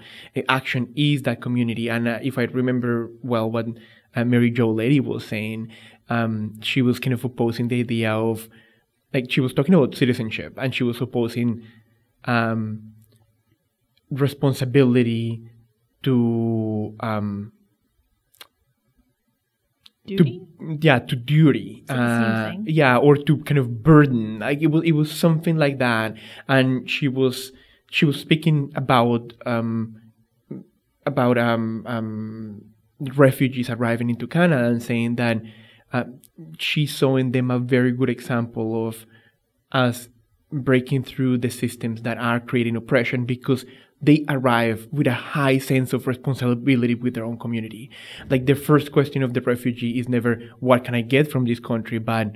action 0.48 0.92
is 0.96 1.22
that 1.22 1.40
community. 1.40 1.88
And 1.88 2.08
uh, 2.08 2.18
if 2.22 2.38
i 2.38 2.44
remember 2.44 3.10
well 3.22 3.50
what 3.50 3.66
uh, 4.16 4.24
mary 4.24 4.50
jo 4.50 4.70
Leddy 4.70 5.00
was 5.00 5.24
saying 5.24 5.70
um, 6.10 6.60
she 6.60 6.82
was 6.82 6.98
kind 6.98 7.14
of 7.14 7.24
opposing 7.24 7.68
the 7.68 7.80
idea 7.80 8.12
of 8.12 8.48
like 9.14 9.30
she 9.30 9.40
was 9.40 9.54
talking 9.54 9.74
about 9.74 9.94
citizenship 9.94 10.54
and 10.58 10.74
she 10.74 10.84
was 10.84 11.00
opposing 11.00 11.62
um, 12.24 12.92
responsibility 14.10 15.48
to 16.02 16.94
um, 17.00 17.52
Duty? 20.06 20.40
to 20.58 20.78
yeah 20.80 20.98
to 20.98 21.14
duty. 21.14 21.84
Is 21.84 21.90
it 21.90 21.94
the 21.94 22.50
same 22.50 22.60
uh, 22.60 22.64
yeah 22.66 22.96
or 22.96 23.16
to 23.16 23.36
kind 23.38 23.58
of 23.58 23.82
burden. 23.82 24.40
Like 24.40 24.60
it 24.60 24.68
was 24.68 24.82
it 24.84 24.92
was 24.92 25.12
something 25.12 25.56
like 25.56 25.78
that. 25.78 26.14
And 26.48 26.90
she 26.90 27.06
was 27.06 27.52
she 27.90 28.04
was 28.04 28.18
speaking 28.18 28.72
about 28.74 29.34
um 29.46 30.00
about 31.06 31.38
um 31.38 31.84
um 31.86 32.62
refugees 33.14 33.70
arriving 33.70 34.10
into 34.10 34.26
Canada 34.26 34.64
and 34.64 34.82
saying 34.82 35.16
that 35.16 35.42
uh, 35.92 36.04
she 36.58 36.86
saw 36.86 37.16
in 37.16 37.32
them 37.32 37.50
a 37.50 37.58
very 37.58 37.92
good 37.92 38.10
example 38.10 38.86
of 38.88 39.06
us 39.72 40.08
breaking 40.52 41.04
through 41.04 41.38
the 41.38 41.50
systems 41.50 42.02
that 42.02 42.18
are 42.18 42.40
creating 42.40 42.76
oppression 42.76 43.24
because 43.24 43.64
they 44.02 44.24
arrive 44.28 44.88
with 44.90 45.06
a 45.06 45.12
high 45.12 45.58
sense 45.58 45.92
of 45.92 46.06
responsibility 46.06 46.94
with 46.94 47.14
their 47.14 47.24
own 47.24 47.38
community. 47.38 47.90
Like 48.30 48.46
the 48.46 48.54
first 48.54 48.92
question 48.92 49.22
of 49.22 49.34
the 49.34 49.42
refugee 49.42 49.98
is 49.98 50.08
never 50.08 50.40
what 50.58 50.84
can 50.84 50.94
I 50.94 51.02
get 51.02 51.30
from 51.30 51.44
this 51.44 51.60
country, 51.60 51.98
but 51.98 52.32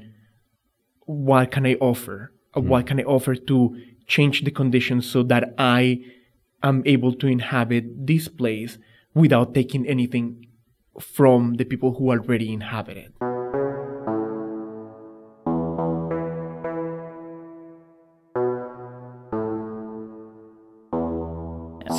what 1.06 1.50
can 1.50 1.66
I 1.66 1.74
offer? 1.80 2.32
Uh, 2.56 2.60
What 2.60 2.86
can 2.86 3.00
I 3.00 3.04
offer 3.04 3.34
to 3.34 3.76
change 4.06 4.44
the 4.44 4.50
conditions 4.50 5.10
so 5.10 5.22
that 5.24 5.54
I 5.58 6.00
am 6.62 6.82
able 6.84 7.14
to 7.14 7.26
inhabit 7.26 8.06
this 8.06 8.28
place 8.28 8.78
without 9.14 9.54
taking 9.54 9.86
anything 9.86 10.46
from 11.00 11.54
the 11.54 11.64
people 11.64 11.94
who 11.94 12.10
already 12.10 12.52
inhabit 12.52 12.96
it? 12.96 13.33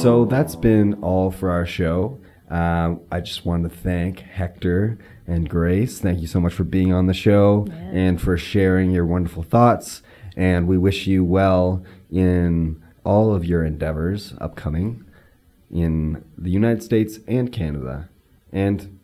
So 0.05 0.23
that's 0.25 0.55
been 0.55 1.01
all 1.01 1.31
for 1.31 1.49
our 1.49 1.65
show. 1.65 2.19
Um, 2.51 3.01
I 3.11 3.21
just 3.21 3.43
want 3.43 3.63
to 3.63 3.75
thank 3.75 4.19
Hector 4.19 4.99
and 5.25 5.49
Grace. 5.49 5.97
Thank 5.97 6.21
you 6.21 6.27
so 6.27 6.39
much 6.39 6.53
for 6.53 6.63
being 6.63 6.93
on 6.93 7.07
the 7.07 7.13
show 7.15 7.65
and 7.71 8.21
for 8.21 8.37
sharing 8.37 8.91
your 8.91 9.07
wonderful 9.07 9.41
thoughts. 9.41 10.03
And 10.37 10.67
we 10.67 10.77
wish 10.77 11.07
you 11.07 11.23
well 11.23 11.83
in 12.11 12.83
all 13.03 13.33
of 13.33 13.45
your 13.45 13.65
endeavors 13.65 14.35
upcoming 14.39 15.03
in 15.71 16.23
the 16.37 16.51
United 16.51 16.83
States 16.83 17.17
and 17.27 17.51
Canada 17.51 18.07
and 18.53 18.99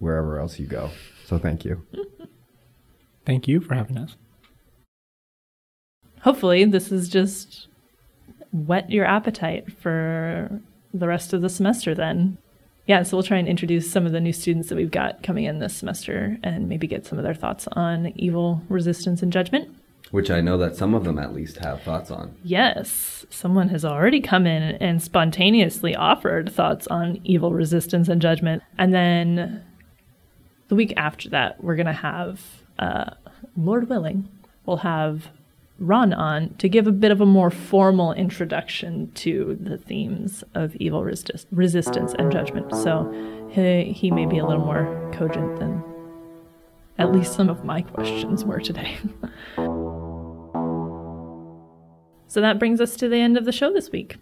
wherever 0.00 0.40
else 0.40 0.58
you 0.58 0.66
go. 0.66 0.90
So 1.24 1.38
thank 1.38 1.64
you. 1.64 1.86
Thank 3.24 3.46
you 3.46 3.60
for 3.60 3.76
having 3.76 3.96
us. 3.96 4.16
Hopefully, 6.22 6.64
this 6.64 6.90
is 6.90 7.08
just 7.08 7.68
whet 8.52 8.90
your 8.90 9.04
appetite 9.04 9.72
for 9.72 10.60
the 10.94 11.08
rest 11.08 11.32
of 11.32 11.42
the 11.42 11.48
semester 11.48 11.94
then. 11.94 12.38
Yeah, 12.86 13.02
so 13.04 13.16
we'll 13.16 13.24
try 13.24 13.38
and 13.38 13.48
introduce 13.48 13.90
some 13.90 14.06
of 14.06 14.12
the 14.12 14.20
new 14.20 14.32
students 14.32 14.68
that 14.68 14.76
we've 14.76 14.90
got 14.90 15.22
coming 15.22 15.44
in 15.44 15.60
this 15.60 15.76
semester 15.76 16.36
and 16.42 16.68
maybe 16.68 16.86
get 16.86 17.06
some 17.06 17.18
of 17.18 17.24
their 17.24 17.34
thoughts 17.34 17.68
on 17.72 18.12
evil, 18.16 18.62
resistance, 18.68 19.22
and 19.22 19.32
judgment. 19.32 19.74
Which 20.10 20.30
I 20.30 20.40
know 20.40 20.58
that 20.58 20.76
some 20.76 20.92
of 20.92 21.04
them 21.04 21.18
at 21.18 21.32
least 21.32 21.58
have 21.58 21.82
thoughts 21.82 22.10
on. 22.10 22.34
Yes, 22.44 23.24
someone 23.30 23.68
has 23.70 23.84
already 23.84 24.20
come 24.20 24.46
in 24.46 24.62
and 24.62 25.00
spontaneously 25.00 25.94
offered 25.94 26.52
thoughts 26.52 26.86
on 26.88 27.20
evil, 27.24 27.52
resistance, 27.52 28.08
and 28.08 28.20
judgment. 28.20 28.62
And 28.76 28.92
then 28.92 29.64
the 30.68 30.74
week 30.74 30.92
after 30.96 31.30
that, 31.30 31.62
we're 31.64 31.76
going 31.76 31.86
to 31.86 31.92
have, 31.92 32.42
uh, 32.78 33.10
Lord 33.56 33.88
willing, 33.88 34.28
we'll 34.66 34.78
have 34.78 35.28
Ron 35.82 36.12
on 36.12 36.54
to 36.58 36.68
give 36.68 36.86
a 36.86 36.92
bit 36.92 37.10
of 37.10 37.20
a 37.20 37.26
more 37.26 37.50
formal 37.50 38.12
introduction 38.12 39.10
to 39.14 39.58
the 39.60 39.76
themes 39.76 40.44
of 40.54 40.76
evil 40.76 41.02
resist- 41.02 41.46
resistance 41.50 42.14
and 42.18 42.30
judgment. 42.30 42.70
So 42.70 43.12
he, 43.50 43.92
he 43.92 44.12
may 44.12 44.26
be 44.26 44.38
a 44.38 44.46
little 44.46 44.64
more 44.64 45.10
cogent 45.12 45.58
than 45.58 45.82
at 46.98 47.10
least 47.12 47.34
some 47.34 47.48
of 47.48 47.64
my 47.64 47.82
questions 47.82 48.44
were 48.44 48.60
today. 48.60 48.96
so 52.28 52.40
that 52.40 52.60
brings 52.60 52.80
us 52.80 52.94
to 52.96 53.08
the 53.08 53.18
end 53.18 53.36
of 53.36 53.44
the 53.44 53.50
show 53.50 53.72
this 53.72 53.90
week. 53.90 54.18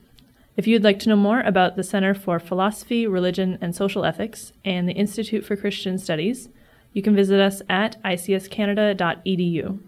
If 0.57 0.67
you'd 0.67 0.83
like 0.85 0.99
to 1.01 1.11
know 1.11 1.17
more 1.17 1.41
about 1.41 1.77
the 1.77 1.83
Center 1.83 2.15
for 2.15 2.39
Philosophy, 2.39 3.07
Religion, 3.07 3.59
and 3.61 3.77
Social 3.77 4.07
Ethics 4.07 4.55
and 4.65 4.89
the 4.89 4.95
Institute 4.95 5.45
for 5.45 5.57
Christian 5.57 5.99
Studies, 5.99 6.49
you 6.95 7.03
can 7.03 7.15
visit 7.15 7.39
us 7.39 7.61
at 7.69 8.03
icscanada.edu. 8.03 9.79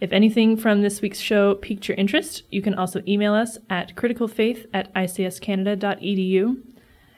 If 0.00 0.12
anything 0.12 0.56
from 0.56 0.82
this 0.82 1.00
week's 1.00 1.20
show 1.20 1.54
piqued 1.54 1.88
your 1.88 1.96
interest, 1.96 2.42
you 2.50 2.60
can 2.60 2.74
also 2.74 3.02
email 3.08 3.32
us 3.32 3.58
at 3.70 3.94
criticalfaith 3.96 4.66
at 4.74 4.92
icscanada.edu. 4.94 6.62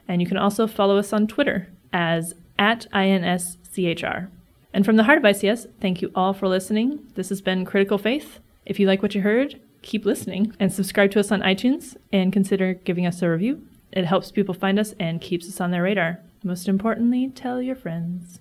And 0.07 0.23
you 0.23 0.29
can 0.29 0.37
also 0.37 0.67
follow 0.67 0.97
us 0.97 1.13
on 1.13 1.27
Twitter 1.27 1.69
as 1.93 2.35
at 2.59 2.87
INSCHR. 2.93 4.29
And 4.73 4.85
from 4.85 4.97
the 4.97 5.05
heart 5.05 5.19
of 5.19 5.25
ICS, 5.25 5.67
thank 5.81 6.03
you 6.03 6.13
all 6.15 6.33
for 6.33 6.47
listening. 6.47 7.01
This 7.15 7.31
has 7.31 7.41
been 7.41 7.65
Critical 7.65 7.99
Faith. 7.99 8.39
If 8.65 8.79
you 8.79 8.87
like 8.87 9.03
what 9.03 9.15
you 9.15 9.23
heard, 9.23 9.61
keep 9.83 10.05
listening 10.05 10.55
and 10.61 10.73
subscribe 10.73 11.11
to 11.13 11.21
us 11.21 11.33
on 11.33 11.41
iTunes 11.41 11.97
and 12.13 12.33
consider 12.33 12.75
giving 12.75 13.07
us 13.07 13.23
a 13.23 13.29
review. 13.29 13.67
It 13.93 14.05
helps 14.05 14.31
people 14.31 14.55
find 14.55 14.79
us 14.79 14.95
and 15.01 15.21
keeps 15.21 15.49
us 15.49 15.61
on 15.61 15.71
their 15.71 15.83
radar. 15.83 16.21
Most 16.45 16.69
importantly, 16.69 17.33
tell 17.35 17.61
your 17.61 17.77
friends. 17.77 18.41